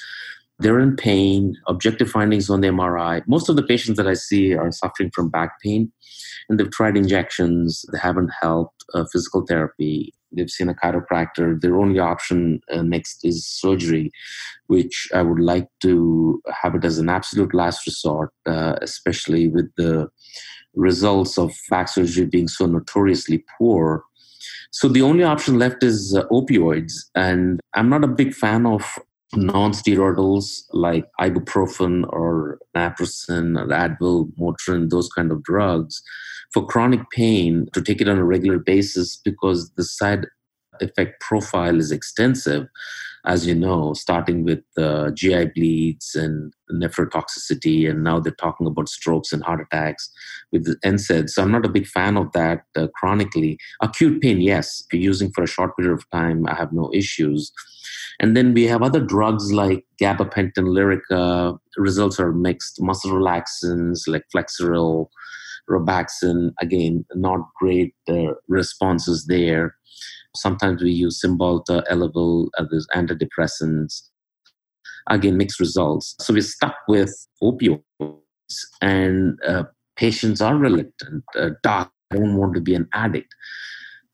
they're 0.59 0.79
in 0.79 0.95
pain, 0.95 1.55
objective 1.67 2.09
findings 2.09 2.49
on 2.49 2.61
the 2.61 2.67
MRI. 2.67 3.21
Most 3.27 3.49
of 3.49 3.55
the 3.55 3.63
patients 3.63 3.97
that 3.97 4.07
I 4.07 4.13
see 4.13 4.53
are 4.53 4.71
suffering 4.71 5.11
from 5.13 5.29
back 5.29 5.59
pain, 5.61 5.91
and 6.47 6.59
they've 6.59 6.71
tried 6.71 6.97
injections, 6.97 7.85
they 7.91 7.99
haven't 7.99 8.31
helped, 8.39 8.83
uh, 8.93 9.05
physical 9.11 9.45
therapy, 9.45 10.13
they've 10.31 10.49
seen 10.49 10.69
a 10.69 10.73
chiropractor. 10.73 11.59
Their 11.59 11.77
only 11.77 11.99
option 11.99 12.61
uh, 12.71 12.81
next 12.81 13.23
is 13.23 13.45
surgery, 13.45 14.11
which 14.67 15.07
I 15.13 15.21
would 15.21 15.39
like 15.39 15.67
to 15.81 16.41
have 16.61 16.75
it 16.75 16.85
as 16.85 16.97
an 16.97 17.09
absolute 17.09 17.53
last 17.53 17.85
resort, 17.85 18.31
uh, 18.45 18.75
especially 18.81 19.47
with 19.47 19.71
the 19.77 20.09
results 20.75 21.37
of 21.37 21.53
back 21.69 21.87
surgery 21.87 22.25
being 22.25 22.47
so 22.47 22.65
notoriously 22.65 23.43
poor. 23.57 24.03
So 24.71 24.87
the 24.87 25.03
only 25.03 25.23
option 25.23 25.59
left 25.59 25.83
is 25.83 26.15
uh, 26.15 26.27
opioids. 26.29 26.93
And 27.15 27.59
I'm 27.75 27.89
not 27.89 28.03
a 28.03 28.07
big 28.07 28.33
fan 28.33 28.65
of 28.65 28.99
non-steroidals 29.35 30.63
like 30.71 31.05
ibuprofen 31.19 32.05
or 32.09 32.59
naproxen 32.75 33.59
or 33.59 33.67
advil 33.67 34.31
motrin 34.39 34.89
those 34.89 35.09
kind 35.09 35.31
of 35.31 35.43
drugs 35.43 36.01
for 36.53 36.65
chronic 36.65 37.09
pain 37.11 37.67
to 37.73 37.81
take 37.81 37.99
it 37.99 38.07
on 38.07 38.17
a 38.17 38.23
regular 38.23 38.59
basis 38.59 39.15
because 39.15 39.71
the 39.71 39.83
side 39.83 40.25
effect 40.81 41.21
profile 41.21 41.79
is 41.79 41.91
extensive, 41.91 42.67
as 43.25 43.47
you 43.47 43.55
know, 43.55 43.93
starting 43.93 44.43
with 44.43 44.63
uh, 44.77 45.11
GI 45.11 45.45
bleeds 45.55 46.15
and 46.15 46.53
nephrotoxicity, 46.71 47.89
and 47.89 48.03
now 48.03 48.19
they're 48.19 48.33
talking 48.33 48.67
about 48.67 48.89
strokes 48.89 49.31
and 49.31 49.43
heart 49.43 49.61
attacks 49.61 50.09
with 50.51 50.65
the 50.65 50.75
NSAIDs. 50.85 51.31
So 51.31 51.43
I'm 51.43 51.51
not 51.51 51.65
a 51.65 51.69
big 51.69 51.87
fan 51.87 52.17
of 52.17 52.31
that 52.33 52.63
uh, 52.75 52.87
chronically. 52.95 53.57
Acute 53.81 54.21
pain, 54.21 54.41
yes, 54.41 54.83
if 54.85 54.93
you're 54.93 55.03
using 55.03 55.31
for 55.31 55.43
a 55.43 55.47
short 55.47 55.77
period 55.77 55.93
of 55.93 56.09
time, 56.11 56.45
I 56.47 56.55
have 56.55 56.73
no 56.73 56.91
issues. 56.93 57.51
And 58.19 58.35
then 58.37 58.53
we 58.53 58.63
have 58.65 58.81
other 58.81 58.99
drugs 58.99 59.51
like 59.51 59.85
gabapentin, 60.01 60.67
Lyrica. 60.67 61.57
Results 61.77 62.19
are 62.19 62.31
mixed. 62.31 62.81
Muscle 62.81 63.11
relaxants 63.11 64.01
like 64.07 64.23
Flexeril, 64.33 65.07
Robaxin. 65.69 66.51
Again, 66.59 67.05
not 67.15 67.39
great 67.59 67.93
uh, 68.09 68.33
responses 68.47 69.25
there. 69.25 69.75
Sometimes 70.35 70.81
we 70.81 70.91
use 70.91 71.21
Cymbalta, 71.23 71.83
Elavil, 71.91 72.49
others 72.57 72.87
antidepressants. 72.95 74.09
Again, 75.09 75.37
mixed 75.37 75.59
results. 75.59 76.15
So 76.19 76.33
we're 76.33 76.41
stuck 76.41 76.75
with 76.87 77.13
opioids, 77.41 77.81
and 78.81 79.37
uh, 79.47 79.63
patients 79.95 80.41
are 80.41 80.55
reluctant. 80.55 81.23
Uh, 81.37 81.51
doc, 81.61 81.91
I 82.11 82.15
don't 82.15 82.37
want 82.37 82.55
to 82.55 82.61
be 82.61 82.73
an 82.73 82.87
addict. 82.93 83.33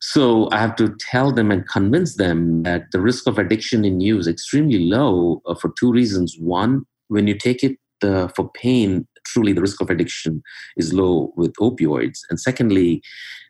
So 0.01 0.49
I 0.51 0.59
have 0.59 0.75
to 0.77 0.95
tell 0.99 1.31
them 1.31 1.51
and 1.51 1.67
convince 1.67 2.15
them 2.15 2.63
that 2.63 2.85
the 2.91 3.01
risk 3.01 3.27
of 3.27 3.37
addiction 3.37 3.83
in 3.83 3.99
you 3.99 4.17
is 4.17 4.27
extremely 4.27 4.79
low 4.79 5.41
uh, 5.45 5.55
for 5.55 5.73
two 5.77 5.91
reasons. 5.91 6.37
One, 6.39 6.85
when 7.09 7.27
you 7.27 7.37
take 7.37 7.63
it 7.63 7.77
uh, 8.01 8.29
for 8.29 8.49
pain, 8.51 9.07
truly 9.25 9.53
the 9.53 9.61
risk 9.61 9.81
of 9.81 9.89
addiction 9.89 10.41
is 10.77 10.93
low 10.93 11.33
with 11.35 11.53
opioids. 11.55 12.19
And 12.29 12.39
secondly, 12.39 13.01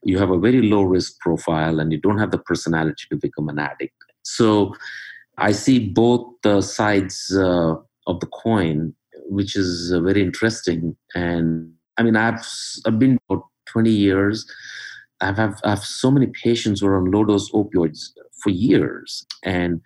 you 0.04 0.18
have 0.18 0.30
a 0.30 0.40
very 0.40 0.62
low 0.62 0.84
risk 0.84 1.20
profile 1.20 1.80
and 1.80 1.92
you 1.92 2.00
don't 2.00 2.20
have 2.20 2.32
the 2.32 2.38
personality 2.38 3.04
to 3.10 3.18
become 3.18 3.50
an 3.50 3.60
addict. 3.60 3.96
So 4.24 4.76
I 5.38 5.52
see 5.52 5.80
both 5.80 6.28
the 6.44 6.62
sides 6.62 7.36
uh, 7.36 7.76
of 8.08 8.20
the 8.20 8.28
coin, 8.28 8.94
which 9.26 9.56
is 9.56 9.92
uh, 9.92 10.00
very 10.02 10.22
interesting. 10.22 10.96
And 11.16 11.74
I 11.98 12.04
mean, 12.04 12.16
I've, 12.16 12.46
I've 12.86 13.00
been 13.00 13.18
about 13.30 13.46
20 13.68 13.90
years 13.90 14.46
I've, 15.22 15.38
have, 15.38 15.60
I 15.64 15.72
have 15.72 15.84
so 15.84 16.12
many 16.12 16.28
patients 16.28 16.82
who 16.82 16.88
are 16.88 16.98
on 16.98 17.12
low 17.12 17.26
dose 17.26 17.52
opioids 17.52 18.12
for 18.42 18.50
years 18.50 19.26
and 19.44 19.82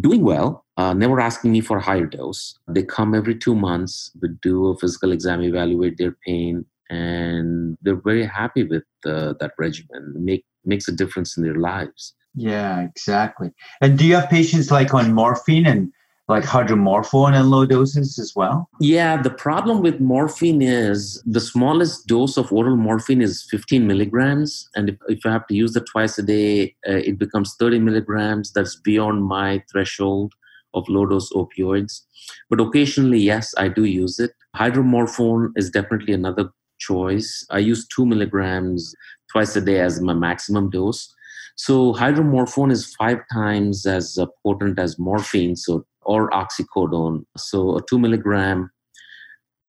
doing 0.00 0.22
well, 0.22 0.64
uh, 0.76 0.94
never 0.94 1.20
asking 1.20 1.52
me 1.52 1.60
for 1.60 1.78
a 1.78 1.82
higher 1.82 2.06
dose. 2.06 2.58
They 2.68 2.82
come 2.82 3.14
every 3.14 3.36
two 3.36 3.54
months, 3.54 4.10
we 4.20 4.28
do 4.42 4.68
a 4.68 4.78
physical 4.78 5.12
exam, 5.12 5.42
evaluate 5.42 5.98
their 5.98 6.16
pain, 6.26 6.64
and 6.90 7.76
they're 7.82 8.00
very 8.00 8.26
happy 8.26 8.64
with 8.64 8.84
uh, 9.06 9.34
that 9.40 9.52
regimen. 9.58 10.14
It 10.16 10.20
make, 10.20 10.44
makes 10.64 10.88
a 10.88 10.92
difference 10.92 11.36
in 11.36 11.44
their 11.44 11.56
lives. 11.56 12.14
Yeah, 12.34 12.80
exactly. 12.80 13.52
And 13.80 13.98
do 13.98 14.04
you 14.04 14.16
have 14.16 14.28
patients 14.28 14.70
like 14.70 14.92
on 14.92 15.12
morphine 15.12 15.66
and 15.66 15.92
like 16.28 16.44
hydromorphone 16.44 17.38
in 17.38 17.50
low 17.50 17.66
doses 17.66 18.18
as 18.18 18.32
well? 18.34 18.68
Yeah, 18.80 19.20
the 19.20 19.30
problem 19.30 19.82
with 19.82 20.00
morphine 20.00 20.62
is 20.62 21.22
the 21.26 21.40
smallest 21.40 22.06
dose 22.06 22.36
of 22.36 22.50
oral 22.52 22.76
morphine 22.76 23.20
is 23.20 23.46
15 23.50 23.86
milligrams. 23.86 24.68
And 24.74 24.88
if, 24.88 24.96
if 25.08 25.26
I 25.26 25.32
have 25.32 25.46
to 25.48 25.54
use 25.54 25.76
it 25.76 25.84
twice 25.90 26.18
a 26.18 26.22
day, 26.22 26.74
uh, 26.88 27.02
it 27.04 27.18
becomes 27.18 27.54
30 27.58 27.80
milligrams. 27.80 28.52
That's 28.52 28.76
beyond 28.76 29.24
my 29.24 29.62
threshold 29.70 30.32
of 30.72 30.88
low 30.88 31.06
dose 31.06 31.30
opioids. 31.32 32.00
But 32.48 32.60
occasionally, 32.60 33.18
yes, 33.18 33.54
I 33.58 33.68
do 33.68 33.84
use 33.84 34.18
it. 34.18 34.32
Hydromorphone 34.56 35.52
is 35.56 35.70
definitely 35.70 36.14
another 36.14 36.50
choice. 36.78 37.46
I 37.50 37.58
use 37.58 37.86
two 37.86 38.06
milligrams 38.06 38.94
twice 39.30 39.54
a 39.56 39.60
day 39.60 39.80
as 39.80 40.00
my 40.00 40.14
maximum 40.14 40.70
dose. 40.70 41.12
So 41.56 41.92
hydromorphone 41.92 42.72
is 42.72 42.94
five 42.96 43.18
times 43.32 43.86
as 43.86 44.18
potent 44.44 44.78
as 44.78 44.98
morphine. 44.98 45.54
So 45.54 45.86
or 46.04 46.30
oxycodone. 46.30 47.24
So 47.36 47.76
a 47.76 47.82
two 47.88 47.98
milligram 47.98 48.70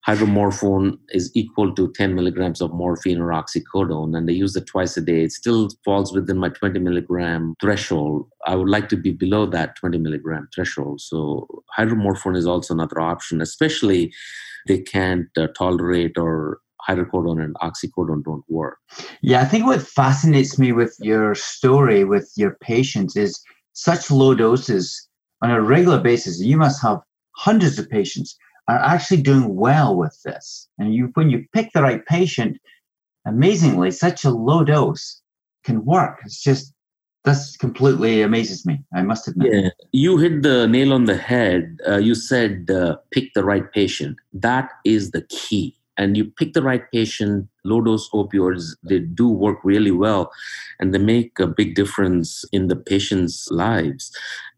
hydromorphone 0.08 1.00
is 1.10 1.32
equal 1.34 1.74
to 1.74 1.92
10 1.94 2.14
milligrams 2.14 2.62
of 2.62 2.72
morphine 2.72 3.20
or 3.20 3.30
oxycodone, 3.30 4.16
and 4.16 4.30
they 4.30 4.34
use 4.34 4.56
it 4.56 4.68
twice 4.68 4.96
a 4.98 5.02
day. 5.02 5.24
It 5.24 5.32
still 5.32 5.70
falls 5.84 6.14
within 6.14 6.38
my 6.38 6.50
20 6.50 6.80
milligram 6.80 7.56
threshold. 7.60 8.28
I 8.46 8.56
would 8.56 8.70
like 8.70 8.88
to 8.90 8.98
be 8.98 9.12
below 9.12 9.48
that 9.48 9.76
20 9.78 9.98
milligram 9.98 10.48
threshold. 10.54 11.02
So 11.02 11.48
hydromorphone 11.78 12.38
is 12.38 12.46
also 12.46 12.74
another 12.76 13.02
option, 13.02 13.42
especially 13.42 14.14
they 14.68 14.80
can't 14.80 15.28
uh, 15.38 15.48
tolerate 15.58 16.18
or 16.18 16.60
hydrocodone 16.88 17.44
and 17.44 17.56
oxycodone 17.56 18.24
don't 18.24 18.44
work. 18.48 18.78
Yeah, 19.22 19.42
I 19.42 19.46
think 19.46 19.66
what 19.66 19.82
fascinates 19.82 20.60
me 20.60 20.72
with 20.72 20.96
your 21.00 21.34
story 21.34 22.04
with 22.04 22.32
your 22.36 22.58
patients 22.62 23.16
is 23.16 23.42
such 23.74 24.12
low 24.12 24.36
doses 24.36 25.08
on 25.42 25.52
a 25.52 25.62
regular 25.62 26.00
basis, 26.00 26.42
you 26.42 26.58
must 26.58 26.82
have 26.82 27.02
hundreds 27.36 27.78
of 27.80 27.90
patients 27.90 28.38
are 28.68 28.80
actually 28.80 29.22
doing 29.22 29.56
well 29.56 29.96
with 29.96 30.20
this. 30.24 30.68
And 30.80 30.94
you, 30.94 31.12
when 31.14 31.30
you 31.30 31.46
pick 31.54 31.72
the 31.74 31.84
right 31.84 32.06
patient, 32.06 32.58
amazingly, 33.26 33.92
such 33.92 34.24
a 34.24 34.30
low 34.30 34.64
dose 34.64 35.22
can 35.64 35.86
work. 35.86 36.20
It's 36.26 36.42
just 36.42 36.74
that's 37.24 37.58
completely 37.58 38.22
amazes 38.22 38.66
me. 38.66 38.80
I 38.94 39.02
must 39.02 39.28
admit. 39.28 39.52
Yeah, 39.52 39.70
you 39.92 40.18
hit 40.18 40.44
the 40.44 40.68
nail 40.68 40.94
on 40.94 41.06
the 41.06 41.18
head. 41.18 41.80
Uh, 41.88 41.98
you 41.98 42.14
said 42.14 42.70
uh, 42.70 42.98
pick 43.12 43.34
the 43.34 43.44
right 43.44 43.70
patient. 43.74 44.18
That 44.32 44.70
is 44.86 45.12
the 45.12 45.24
key. 45.24 45.76
And 45.98 46.16
you 46.16 46.26
pick 46.26 46.54
the 46.54 46.62
right 46.62 46.84
patient. 46.92 47.48
Low 47.64 47.82
dose 47.82 48.10
opioids 48.12 48.76
they 48.84 49.00
do 49.00 49.28
work 49.28 49.58
really 49.64 49.92
well, 49.92 50.32
and 50.80 50.94
they 50.94 51.00
make 51.00 51.40
a 51.40 51.48
big 51.48 51.74
difference 51.74 52.46
in 52.52 52.68
the 52.68 52.76
patient's 52.76 53.50
lives. 53.50 54.16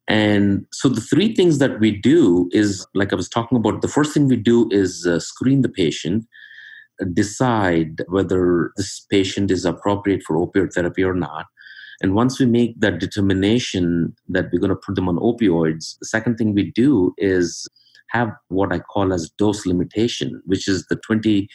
And 0.07 0.65
so 0.71 0.87
the 0.87 1.01
three 1.01 1.35
things 1.35 1.59
that 1.59 1.79
we 1.79 1.91
do 1.91 2.49
is, 2.51 2.87
like 2.93 3.11
I 3.11 3.17
was 3.17 3.27
talking 3.27 3.57
about, 3.57 3.81
the 3.81 3.87
first 3.87 4.13
thing 4.13 4.27
we 4.27 4.37
do 4.37 4.69
is 4.71 5.05
uh, 5.05 5.19
screen 5.19 5.61
the 5.61 5.69
patient, 5.69 6.25
decide 7.13 8.01
whether 8.07 8.71
this 8.77 9.01
patient 9.11 9.51
is 9.51 9.65
appropriate 9.65 10.23
for 10.23 10.35
opioid 10.35 10.73
therapy 10.73 11.03
or 11.03 11.13
not. 11.13 11.45
And 12.01 12.15
once 12.15 12.39
we 12.39 12.45
make 12.45 12.79
that 12.79 12.99
determination 12.99 14.15
that 14.29 14.45
we're 14.51 14.59
going 14.59 14.69
to 14.69 14.75
put 14.75 14.95
them 14.95 15.09
on 15.09 15.17
opioids, 15.17 15.97
the 15.99 16.05
second 16.05 16.37
thing 16.37 16.53
we 16.53 16.71
do 16.71 17.13
is 17.17 17.67
have 18.09 18.31
what 18.47 18.71
I 18.71 18.79
call 18.79 19.11
as 19.11 19.29
dose 19.31 19.65
limitation, 19.65 20.41
which 20.45 20.67
is 20.67 20.85
the 20.87 20.95
20 20.95 21.49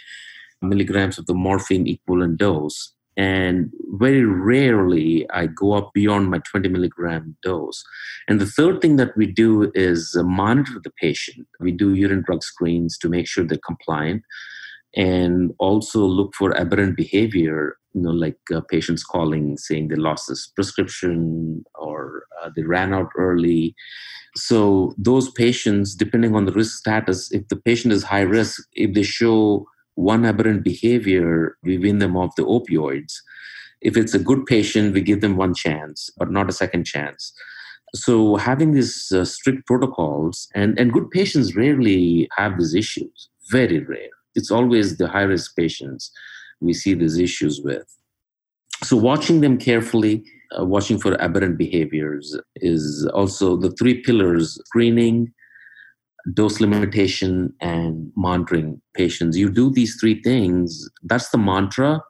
milligrams 0.60 1.18
of 1.18 1.26
the 1.26 1.34
morphine 1.34 1.86
equivalent 1.86 2.38
dose 2.38 2.92
and 3.16 3.70
very 3.92 4.24
rarely 4.24 5.28
I 5.30 5.46
go 5.46 5.72
up 5.72 5.92
beyond 5.92 6.30
my 6.30 6.38
20 6.38 6.68
milligram 6.68 7.36
dose. 7.42 7.84
And 8.28 8.40
the 8.40 8.46
third 8.46 8.80
thing 8.80 8.96
that 8.96 9.16
we 9.16 9.26
do 9.26 9.70
is 9.74 10.16
uh, 10.18 10.22
monitor 10.22 10.80
the 10.82 10.90
patient. 10.90 11.46
We 11.60 11.72
do 11.72 11.94
urine 11.94 12.22
drug 12.24 12.42
screens 12.42 12.96
to 12.98 13.08
make 13.08 13.26
sure 13.26 13.44
they're 13.44 13.58
compliant 13.58 14.22
and 14.94 15.52
also 15.58 16.00
look 16.04 16.34
for 16.34 16.56
aberrant 16.58 16.96
behavior, 16.96 17.76
you 17.94 18.02
know, 18.02 18.10
like 18.10 18.38
uh, 18.54 18.60
patients 18.60 19.02
calling 19.02 19.56
saying 19.56 19.88
they 19.88 19.96
lost 19.96 20.28
this 20.28 20.46
prescription 20.46 21.64
or 21.74 22.24
uh, 22.42 22.50
they 22.54 22.62
ran 22.62 22.92
out 22.94 23.08
early. 23.16 23.74
So 24.36 24.94
those 24.96 25.30
patients, 25.30 25.94
depending 25.94 26.34
on 26.34 26.46
the 26.46 26.52
risk 26.52 26.78
status, 26.78 27.30
if 27.32 27.48
the 27.48 27.56
patient 27.56 27.92
is 27.92 28.02
high 28.02 28.22
risk, 28.22 28.62
if 28.72 28.94
they 28.94 29.02
show 29.02 29.66
one 29.94 30.24
aberrant 30.24 30.64
behavior, 30.64 31.56
we 31.62 31.78
wean 31.78 31.98
them 31.98 32.16
off 32.16 32.36
the 32.36 32.44
opioids. 32.44 33.14
If 33.80 33.96
it's 33.96 34.14
a 34.14 34.18
good 34.18 34.46
patient, 34.46 34.94
we 34.94 35.00
give 35.00 35.20
them 35.20 35.36
one 35.36 35.54
chance, 35.54 36.10
but 36.16 36.30
not 36.30 36.48
a 36.48 36.52
second 36.52 36.84
chance. 36.84 37.32
So 37.94 38.36
having 38.36 38.72
these 38.72 39.12
uh, 39.12 39.24
strict 39.24 39.66
protocols, 39.66 40.48
and, 40.54 40.78
and 40.78 40.92
good 40.92 41.10
patients 41.10 41.54
rarely 41.54 42.28
have 42.36 42.58
these 42.58 42.74
issues, 42.74 43.28
very 43.50 43.80
rare. 43.80 44.08
It's 44.34 44.50
always 44.50 44.96
the 44.96 45.08
high 45.08 45.22
risk 45.22 45.54
patients 45.56 46.10
we 46.60 46.72
see 46.72 46.94
these 46.94 47.18
issues 47.18 47.60
with. 47.62 47.84
So 48.82 48.96
watching 48.96 49.42
them 49.42 49.58
carefully, 49.58 50.24
uh, 50.58 50.64
watching 50.64 50.98
for 50.98 51.20
aberrant 51.20 51.58
behaviors 51.58 52.38
is 52.56 53.06
also 53.12 53.56
the 53.56 53.70
three 53.72 54.02
pillars 54.02 54.58
screening, 54.66 55.32
dose 56.34 56.60
limitation 56.60 57.52
and 57.60 58.12
monitoring 58.16 58.80
patients. 58.94 59.36
You 59.36 59.50
do 59.50 59.70
these 59.70 59.96
three 60.00 60.22
things. 60.22 60.88
That's 61.02 61.30
the 61.30 61.38
mantra 61.38 62.02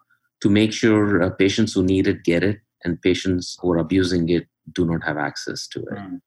to 0.42 0.50
make 0.50 0.72
sure 0.72 1.22
uh, 1.22 1.30
patients 1.30 1.72
who 1.72 1.82
need 1.82 2.06
it 2.06 2.24
get 2.24 2.42
it, 2.42 2.58
and 2.84 3.00
patients 3.00 3.56
who 3.60 3.72
are 3.72 3.78
abusing 3.78 4.28
it 4.28 4.46
do 4.72 4.84
not 4.84 5.02
have 5.04 5.16
access 5.16 5.66
to 5.68 5.80
it. 5.80 5.98
Mm. 5.98 6.20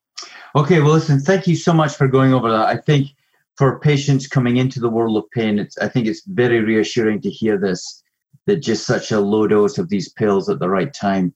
Okay, 0.55 0.79
well, 0.79 0.93
listen, 0.93 1.19
thank 1.19 1.47
you 1.47 1.55
so 1.55 1.73
much 1.73 1.95
for 1.95 2.07
going 2.07 2.33
over 2.33 2.49
that. 2.49 2.65
I 2.67 2.77
think 2.77 3.09
for 3.57 3.79
patients 3.79 4.27
coming 4.27 4.57
into 4.57 4.79
the 4.79 4.89
world 4.89 5.17
of 5.17 5.29
pain, 5.31 5.59
it's, 5.59 5.77
I 5.77 5.87
think 5.87 6.07
it's 6.07 6.23
very 6.25 6.61
reassuring 6.61 7.21
to 7.21 7.29
hear 7.29 7.57
this 7.57 8.01
that 8.47 8.57
just 8.57 8.85
such 8.85 9.11
a 9.11 9.19
low 9.19 9.47
dose 9.47 9.77
of 9.77 9.89
these 9.89 10.09
pills 10.09 10.49
at 10.49 10.59
the 10.59 10.69
right 10.69 10.93
time 10.93 11.33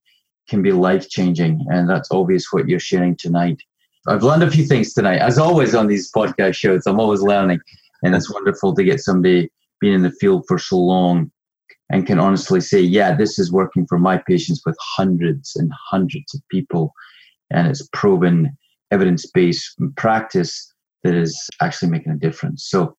can 0.47 0.61
be 0.61 0.71
life 0.71 1.09
changing. 1.09 1.65
And 1.69 1.89
that's 1.89 2.11
obvious 2.11 2.51
what 2.51 2.67
you're 2.67 2.79
sharing 2.79 3.15
tonight. 3.15 3.61
I've 4.07 4.23
learned 4.23 4.43
a 4.43 4.51
few 4.51 4.65
things 4.65 4.93
tonight. 4.93 5.17
As 5.17 5.37
always 5.37 5.75
on 5.75 5.87
these 5.87 6.11
podcast 6.11 6.55
shows, 6.55 6.83
I'm 6.85 6.99
always 6.99 7.21
learning, 7.21 7.59
and 8.03 8.15
it's 8.15 8.31
wonderful 8.31 8.73
to 8.75 8.83
get 8.83 9.01
somebody 9.01 9.51
being 9.81 9.93
in 9.93 10.03
the 10.03 10.11
field 10.11 10.45
for 10.47 10.57
so 10.57 10.77
long 10.77 11.31
and 11.89 12.05
can 12.05 12.19
honestly 12.19 12.61
say, 12.61 12.79
yeah, 12.79 13.15
this 13.15 13.39
is 13.39 13.51
working 13.51 13.85
for 13.87 13.97
my 13.97 14.17
patients 14.17 14.61
with 14.65 14.77
hundreds 14.79 15.55
and 15.55 15.71
hundreds 15.89 16.33
of 16.33 16.41
people. 16.49 16.93
And 17.49 17.67
it's 17.67 17.87
proven 17.93 18.55
evidence 18.91 19.25
based 19.25 19.75
practice 19.97 20.73
that 21.03 21.15
is 21.15 21.49
actually 21.61 21.89
making 21.89 22.11
a 22.11 22.17
difference. 22.17 22.65
So 22.69 22.95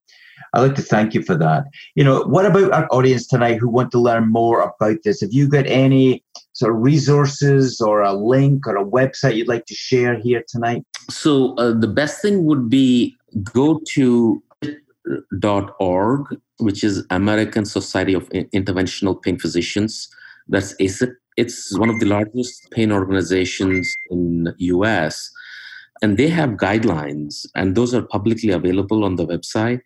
I'd 0.55 0.61
like 0.61 0.75
to 0.77 0.83
thank 0.83 1.15
you 1.15 1.23
for 1.23 1.37
that. 1.37 1.65
You 1.95 2.03
know, 2.03 2.23
what 2.23 2.47
about 2.47 2.73
our 2.73 2.89
audience 2.91 3.27
tonight 3.27 3.59
who 3.59 3.69
want 3.69 3.91
to 3.93 4.01
learn 4.01 4.31
more 4.31 4.61
about 4.63 4.99
this? 5.05 5.21
Have 5.21 5.33
you 5.33 5.49
got 5.49 5.67
any 5.67 6.25
sort 6.61 6.75
of 6.75 6.83
resources 6.83 7.81
or 7.81 8.03
a 8.03 8.13
link 8.13 8.67
or 8.67 8.77
a 8.77 8.85
website 8.85 9.35
you'd 9.37 9.49
like 9.49 9.65
to 9.67 9.75
share 9.75 10.15
here 10.19 10.45
tonight? 10.47 10.83
So 11.09 11.55
uh, 11.55 11.73
the 11.73 11.89
best 11.89 12.21
thing 12.21 12.45
would 12.45 12.69
be 12.69 13.17
go 13.43 13.81
to 13.95 14.43
org, 15.81 16.37
which 16.59 16.85
is 16.85 17.05
American 17.11 17.65
Society 17.65 18.15
of 18.15 18.29
Interventional 18.31 19.21
Pain 19.21 19.39
Physicians. 19.39 20.09
That's 20.49 20.75
ASIPP. 20.75 21.15
It's 21.37 21.79
one 21.79 21.89
of 21.89 21.99
the 22.01 22.07
largest 22.07 22.71
pain 22.73 22.93
organizations 22.93 23.89
in 24.11 24.53
US. 24.59 25.31
And 26.03 26.19
they 26.19 26.29
have 26.29 26.51
guidelines, 26.51 27.47
and 27.55 27.75
those 27.75 27.95
are 27.95 28.03
publicly 28.03 28.51
available 28.51 29.05
on 29.05 29.17
the 29.17 29.27
website 29.27 29.81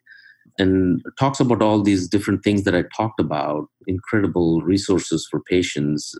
and 0.59 1.03
talks 1.19 1.41
about 1.41 1.63
all 1.63 1.83
these 1.83 2.09
different 2.09 2.45
things 2.45 2.63
that 2.65 2.75
I 2.75 2.85
talked 2.97 3.21
about, 3.21 3.67
incredible 3.87 4.63
resources 4.63 5.27
for 5.31 5.41
patients. 5.41 6.15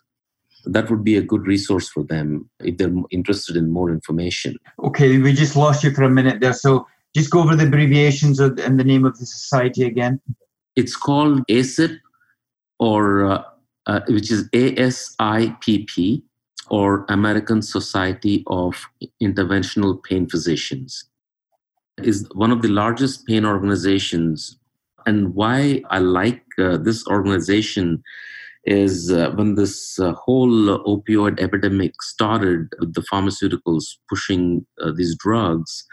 That 0.67 0.91
would 0.91 1.05
be 1.05 1.17
a 1.17 1.23
good 1.23 1.47
resource 1.47 1.89
for 1.89 2.03
them 2.03 2.49
if 2.61 2.79
they're 2.79 2.95
interested 3.11 3.57
in 3.57 3.71
more 3.71 3.91
information. 3.91 4.57
Okay, 4.83 5.19
we 5.19 5.33
just 5.33 5.57
lost 5.57 5.85
you 5.85 5.93
for 5.93 6.03
a 6.05 6.11
minute 6.11 6.41
there. 6.41 6.53
So 6.53 6.87
just 7.15 7.31
go 7.31 7.43
over 7.43 7.55
the 7.55 7.67
abbreviations 7.67 8.41
and 8.41 8.81
the 8.81 8.85
name 8.85 9.05
of 9.05 9.19
the 9.19 9.27
society 9.27 9.85
again. 9.85 10.21
It's 10.77 10.97
called 10.97 11.47
ASIPP, 11.49 11.99
or 12.81 13.27
uh, 13.27 13.43
uh, 13.87 14.01
which 14.09 14.31
is 14.31 14.49
ASIPP, 14.51 16.23
or 16.71 17.05
American 17.09 17.63
Society 17.63 18.43
of 18.49 18.87
Interventional 19.23 20.03
Pain 20.03 20.29
Physicians. 20.29 21.05
Is 22.03 22.29
one 22.35 22.51
of 22.51 22.63
the 22.63 22.69
largest 22.69 23.25
pain 23.25 23.45
organizations, 23.45 24.57
and 25.07 25.33
why 25.35 25.83
I 25.91 26.01
like 26.01 26.43
uh, 26.59 26.79
this 26.79 27.07
organization 27.07 28.03
is 28.67 29.13
uh, 29.13 29.31
when 29.35 29.55
this 29.55 29.99
uh, 29.99 30.13
whole 30.13 30.79
opioid 30.87 31.41
epidemic 31.41 32.01
started 32.03 32.69
with 32.81 32.95
the 32.95 33.05
pharmaceuticals 33.13 33.85
pushing 34.09 34.65
uh, 34.83 34.91
these 34.97 35.17
drugs 35.17 35.85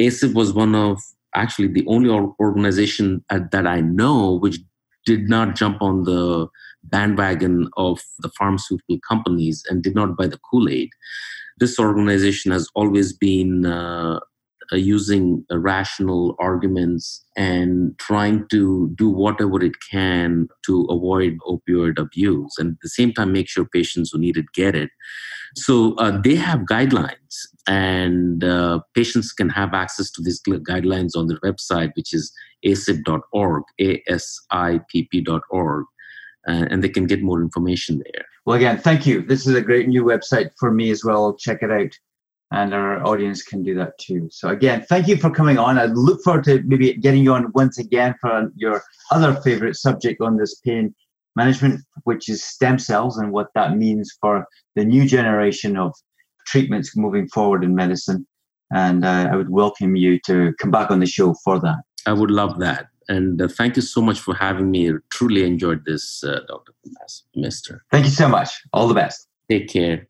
ASIPP 0.00 0.34
was 0.34 0.52
one 0.52 0.74
of 0.74 1.00
actually 1.34 1.68
the 1.68 1.86
only 1.86 2.10
organization 2.10 3.24
that 3.30 3.66
I 3.66 3.80
know 3.80 4.38
which 4.38 4.58
did 5.04 5.28
not 5.28 5.54
jump 5.54 5.80
on 5.80 6.04
the 6.04 6.48
bandwagon 6.84 7.68
of 7.76 8.00
the 8.18 8.30
pharmaceutical 8.30 8.98
companies 9.08 9.64
and 9.68 9.82
did 9.82 9.94
not 9.94 10.16
buy 10.16 10.26
the 10.26 10.38
Kool 10.50 10.68
Aid. 10.68 10.90
This 11.58 11.78
organization 11.78 12.52
has 12.52 12.68
always 12.74 13.12
been 13.12 13.66
uh, 13.66 14.20
uh, 14.72 14.76
using 14.76 15.44
uh, 15.50 15.58
rational 15.58 16.36
arguments 16.38 17.24
and 17.36 17.96
trying 17.98 18.46
to 18.48 18.92
do 18.96 19.08
whatever 19.08 19.62
it 19.62 19.74
can 19.90 20.48
to 20.64 20.82
avoid 20.90 21.36
opioid 21.46 21.98
abuse 21.98 22.54
and 22.58 22.72
at 22.72 22.80
the 22.82 22.88
same 22.88 23.12
time 23.12 23.32
make 23.32 23.48
sure 23.48 23.64
patients 23.64 24.10
who 24.12 24.18
need 24.18 24.36
it 24.36 24.46
get 24.54 24.74
it. 24.74 24.90
So 25.54 25.94
uh, 25.94 26.20
they 26.20 26.34
have 26.34 26.60
guidelines 26.60 27.46
and 27.66 28.44
uh, 28.44 28.80
patients 28.94 29.32
can 29.32 29.48
have 29.48 29.74
access 29.74 30.10
to 30.12 30.22
these 30.22 30.40
guidelines 30.42 31.16
on 31.16 31.26
their 31.26 31.40
website, 31.40 31.92
which 31.96 32.12
is 32.12 32.32
asipp.org, 32.64 33.62
A-S-I-P-P.org, 33.80 35.84
uh, 36.48 36.66
and 36.70 36.84
they 36.84 36.88
can 36.88 37.06
get 37.06 37.22
more 37.22 37.40
information 37.40 38.02
there. 38.04 38.24
Well, 38.44 38.56
again, 38.56 38.78
thank 38.78 39.06
you. 39.06 39.22
This 39.22 39.46
is 39.46 39.54
a 39.54 39.60
great 39.60 39.88
new 39.88 40.04
website 40.04 40.50
for 40.58 40.70
me 40.70 40.90
as 40.90 41.04
well. 41.04 41.34
Check 41.34 41.62
it 41.62 41.70
out. 41.70 41.98
And 42.52 42.72
our 42.72 43.04
audience 43.04 43.42
can 43.42 43.62
do 43.64 43.74
that 43.74 43.98
too. 43.98 44.28
So 44.30 44.48
again, 44.48 44.84
thank 44.88 45.08
you 45.08 45.16
for 45.16 45.30
coming 45.30 45.58
on. 45.58 45.78
I 45.78 45.86
look 45.86 46.22
forward 46.22 46.44
to 46.44 46.62
maybe 46.64 46.94
getting 46.94 47.24
you 47.24 47.34
on 47.34 47.50
once 47.54 47.78
again 47.78 48.14
for 48.20 48.50
your 48.54 48.82
other 49.10 49.34
favorite 49.42 49.74
subject 49.76 50.20
on 50.20 50.36
this 50.36 50.54
pain 50.60 50.94
management, 51.34 51.80
which 52.04 52.28
is 52.28 52.44
stem 52.44 52.78
cells 52.78 53.18
and 53.18 53.32
what 53.32 53.48
that 53.54 53.76
means 53.76 54.16
for 54.20 54.46
the 54.76 54.84
new 54.84 55.06
generation 55.06 55.76
of 55.76 55.92
treatments 56.46 56.96
moving 56.96 57.28
forward 57.28 57.64
in 57.64 57.74
medicine. 57.74 58.26
And 58.72 59.04
uh, 59.04 59.28
I 59.30 59.36
would 59.36 59.50
welcome 59.50 59.96
you 59.96 60.18
to 60.26 60.52
come 60.60 60.70
back 60.70 60.90
on 60.90 61.00
the 61.00 61.06
show 61.06 61.34
for 61.44 61.60
that. 61.60 61.78
I 62.06 62.12
would 62.12 62.30
love 62.30 62.58
that. 62.60 62.86
And 63.08 63.40
uh, 63.40 63.48
thank 63.48 63.76
you 63.76 63.82
so 63.82 64.00
much 64.00 64.20
for 64.20 64.34
having 64.34 64.70
me. 64.70 64.90
I 64.90 64.94
truly 65.10 65.44
enjoyed 65.44 65.84
this, 65.84 66.24
uh, 66.24 66.40
Dr. 66.48 66.72
Mister. 67.34 67.84
Thank 67.92 68.06
you 68.06 68.10
so 68.10 68.28
much. 68.28 68.50
All 68.72 68.88
the 68.88 68.94
best. 68.94 69.28
Take 69.48 69.68
care. 69.68 70.06